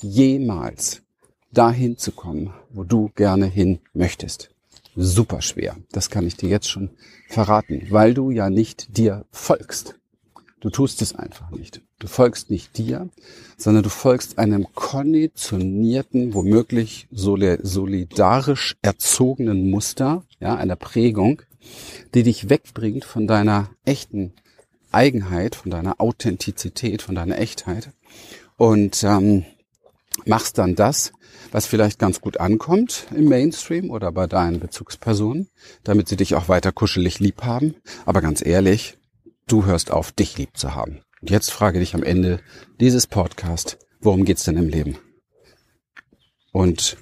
jemals 0.00 1.02
dahin 1.50 1.96
zu 1.96 2.12
kommen, 2.12 2.52
wo 2.70 2.84
du 2.84 3.10
gerne 3.14 3.46
hin 3.46 3.78
möchtest 3.94 4.50
super 4.98 5.40
schwer. 5.42 5.76
Das 5.92 6.10
kann 6.10 6.26
ich 6.26 6.36
dir 6.36 6.48
jetzt 6.48 6.68
schon 6.68 6.90
verraten, 7.28 7.86
weil 7.90 8.14
du 8.14 8.30
ja 8.30 8.50
nicht 8.50 8.96
dir 8.96 9.24
folgst. 9.30 9.94
Du 10.60 10.70
tust 10.70 11.02
es 11.02 11.14
einfach 11.14 11.50
nicht. 11.50 11.82
Du 12.00 12.08
folgst 12.08 12.50
nicht 12.50 12.76
dir, 12.78 13.08
sondern 13.56 13.84
du 13.84 13.90
folgst 13.90 14.38
einem 14.38 14.66
konditionierten, 14.74 16.34
womöglich 16.34 17.06
solidarisch 17.12 18.76
erzogenen 18.82 19.70
Muster, 19.70 20.24
ja, 20.40 20.56
einer 20.56 20.76
Prägung, 20.76 21.42
die 22.14 22.24
dich 22.24 22.50
wegbringt 22.50 23.04
von 23.04 23.28
deiner 23.28 23.70
echten 23.84 24.32
Eigenheit, 24.90 25.54
von 25.54 25.70
deiner 25.70 26.00
Authentizität, 26.00 27.02
von 27.02 27.14
deiner 27.14 27.38
Echtheit 27.38 27.90
und 28.56 29.04
ähm, 29.04 29.44
machst 30.24 30.58
dann 30.58 30.74
das, 30.74 31.12
was 31.50 31.66
vielleicht 31.66 31.98
ganz 31.98 32.20
gut 32.20 32.40
ankommt 32.40 33.06
im 33.14 33.24
Mainstream 33.24 33.90
oder 33.90 34.12
bei 34.12 34.26
deinen 34.26 34.60
Bezugspersonen, 34.60 35.48
damit 35.84 36.08
sie 36.08 36.16
dich 36.16 36.34
auch 36.34 36.48
weiter 36.48 36.72
kuschelig 36.72 37.20
lieb 37.20 37.42
haben. 37.42 37.74
Aber 38.06 38.20
ganz 38.20 38.44
ehrlich, 38.44 38.98
du 39.46 39.64
hörst 39.64 39.90
auf, 39.90 40.12
dich 40.12 40.36
lieb 40.38 40.56
zu 40.56 40.74
haben. 40.74 41.00
Und 41.20 41.30
jetzt 41.30 41.50
frage 41.50 41.80
dich 41.80 41.94
am 41.94 42.02
Ende 42.02 42.40
dieses 42.80 43.06
Podcast, 43.06 43.78
worum 44.00 44.24
geht's 44.24 44.44
denn 44.44 44.56
im 44.56 44.68
Leben? 44.68 44.98
Und 46.52 46.96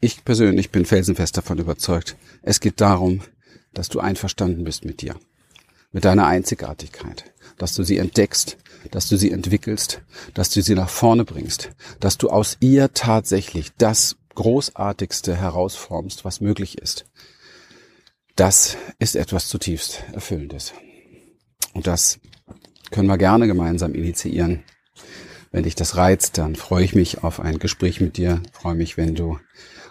ich 0.00 0.24
persönlich 0.24 0.70
bin 0.70 0.84
felsenfest 0.84 1.36
davon 1.36 1.58
überzeugt, 1.58 2.16
es 2.42 2.60
geht 2.60 2.80
darum, 2.80 3.20
dass 3.72 3.88
du 3.88 4.00
einverstanden 4.00 4.64
bist 4.64 4.84
mit 4.84 5.00
dir, 5.00 5.16
mit 5.92 6.04
deiner 6.04 6.26
Einzigartigkeit, 6.26 7.32
dass 7.58 7.74
du 7.74 7.82
sie 7.82 7.98
entdeckst, 7.98 8.58
dass 8.90 9.08
du 9.08 9.16
sie 9.16 9.30
entwickelst, 9.30 10.02
dass 10.34 10.50
du 10.50 10.62
sie 10.62 10.74
nach 10.74 10.88
vorne 10.88 11.24
bringst, 11.24 11.70
dass 12.00 12.18
du 12.18 12.30
aus 12.30 12.56
ihr 12.60 12.92
tatsächlich 12.92 13.70
das 13.78 14.16
Großartigste 14.34 15.36
herausformst, 15.36 16.24
was 16.24 16.40
möglich 16.40 16.78
ist. 16.78 17.04
Das 18.36 18.76
ist 18.98 19.14
etwas 19.14 19.48
zutiefst 19.48 20.02
Erfüllendes. 20.12 20.72
Und 21.74 21.86
das 21.86 22.18
können 22.90 23.08
wir 23.08 23.18
gerne 23.18 23.46
gemeinsam 23.46 23.94
initiieren. 23.94 24.64
Wenn 25.50 25.64
dich 25.64 25.74
das 25.74 25.96
reizt, 25.96 26.38
dann 26.38 26.56
freue 26.56 26.84
ich 26.84 26.94
mich 26.94 27.22
auf 27.22 27.40
ein 27.40 27.58
Gespräch 27.58 28.00
mit 28.00 28.16
dir. 28.16 28.42
freue 28.52 28.74
mich, 28.74 28.96
wenn 28.96 29.14
du 29.14 29.38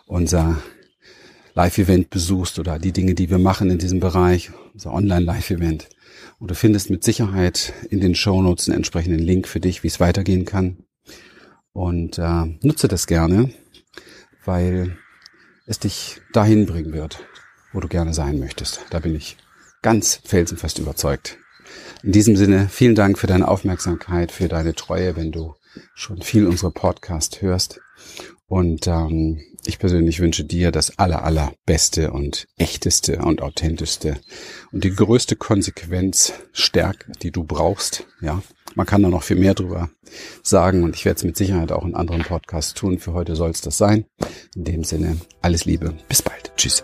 unser 0.07 0.61
Live-Event 1.53 2.09
besuchst 2.09 2.59
oder 2.59 2.79
die 2.79 2.93
Dinge, 2.93 3.13
die 3.13 3.29
wir 3.29 3.37
machen 3.37 3.69
in 3.69 3.77
diesem 3.77 3.99
Bereich, 3.99 4.51
unser 4.73 4.93
Online-Live-Event. 4.93 5.89
Und 6.41 6.49
du 6.49 6.55
findest 6.55 6.89
mit 6.89 7.03
Sicherheit 7.03 7.71
in 7.91 7.99
den 7.99 8.15
Shownotes 8.15 8.67
einen 8.67 8.77
entsprechenden 8.77 9.19
Link 9.19 9.47
für 9.47 9.59
dich, 9.59 9.83
wie 9.83 9.87
es 9.87 9.99
weitergehen 9.99 10.43
kann. 10.43 10.77
Und 11.71 12.17
äh, 12.17 12.45
nutze 12.63 12.87
das 12.87 13.05
gerne, 13.05 13.53
weil 14.43 14.97
es 15.67 15.77
dich 15.77 16.19
dahin 16.33 16.65
bringen 16.65 16.93
wird, 16.93 17.23
wo 17.73 17.79
du 17.79 17.87
gerne 17.87 18.15
sein 18.15 18.39
möchtest. 18.39 18.83
Da 18.89 18.97
bin 18.97 19.13
ich 19.13 19.37
ganz 19.83 20.19
felsenfest 20.25 20.79
überzeugt. 20.79 21.37
In 22.01 22.11
diesem 22.11 22.35
Sinne, 22.35 22.69
vielen 22.69 22.95
Dank 22.95 23.19
für 23.19 23.27
deine 23.27 23.47
Aufmerksamkeit, 23.47 24.31
für 24.31 24.47
deine 24.47 24.73
Treue, 24.73 25.15
wenn 25.15 25.31
du 25.31 25.53
schon 25.93 26.23
viel 26.23 26.47
unsere 26.47 26.71
Podcast 26.71 27.43
hörst. 27.43 27.81
Und 28.47 28.87
ähm, 28.87 29.43
ich 29.65 29.79
persönlich 29.79 30.19
wünsche 30.19 30.43
dir 30.43 30.71
das 30.71 30.97
aller, 30.97 31.23
allerbeste 31.23 32.11
und 32.11 32.47
echteste 32.57 33.19
und 33.19 33.41
authentischste 33.41 34.19
und 34.71 34.83
die 34.83 34.95
größte 34.95 35.35
Konsequenz, 35.35 36.33
Stärke, 36.51 37.11
die 37.21 37.31
du 37.31 37.43
brauchst. 37.43 38.05
Ja, 38.21 38.41
man 38.75 38.85
kann 38.85 39.03
da 39.03 39.09
noch 39.09 39.23
viel 39.23 39.37
mehr 39.37 39.53
drüber 39.53 39.89
sagen 40.43 40.83
und 40.83 40.95
ich 40.95 41.05
werde 41.05 41.17
es 41.17 41.23
mit 41.23 41.37
Sicherheit 41.37 41.71
auch 41.71 41.85
in 41.85 41.95
anderen 41.95 42.23
Podcasts 42.23 42.73
tun. 42.73 42.99
Für 42.99 43.13
heute 43.13 43.35
soll 43.35 43.51
es 43.51 43.61
das 43.61 43.77
sein. 43.77 44.05
In 44.55 44.63
dem 44.63 44.83
Sinne, 44.83 45.17
alles 45.41 45.65
Liebe. 45.65 45.93
Bis 46.07 46.21
bald. 46.21 46.51
Tschüss. 46.57 46.83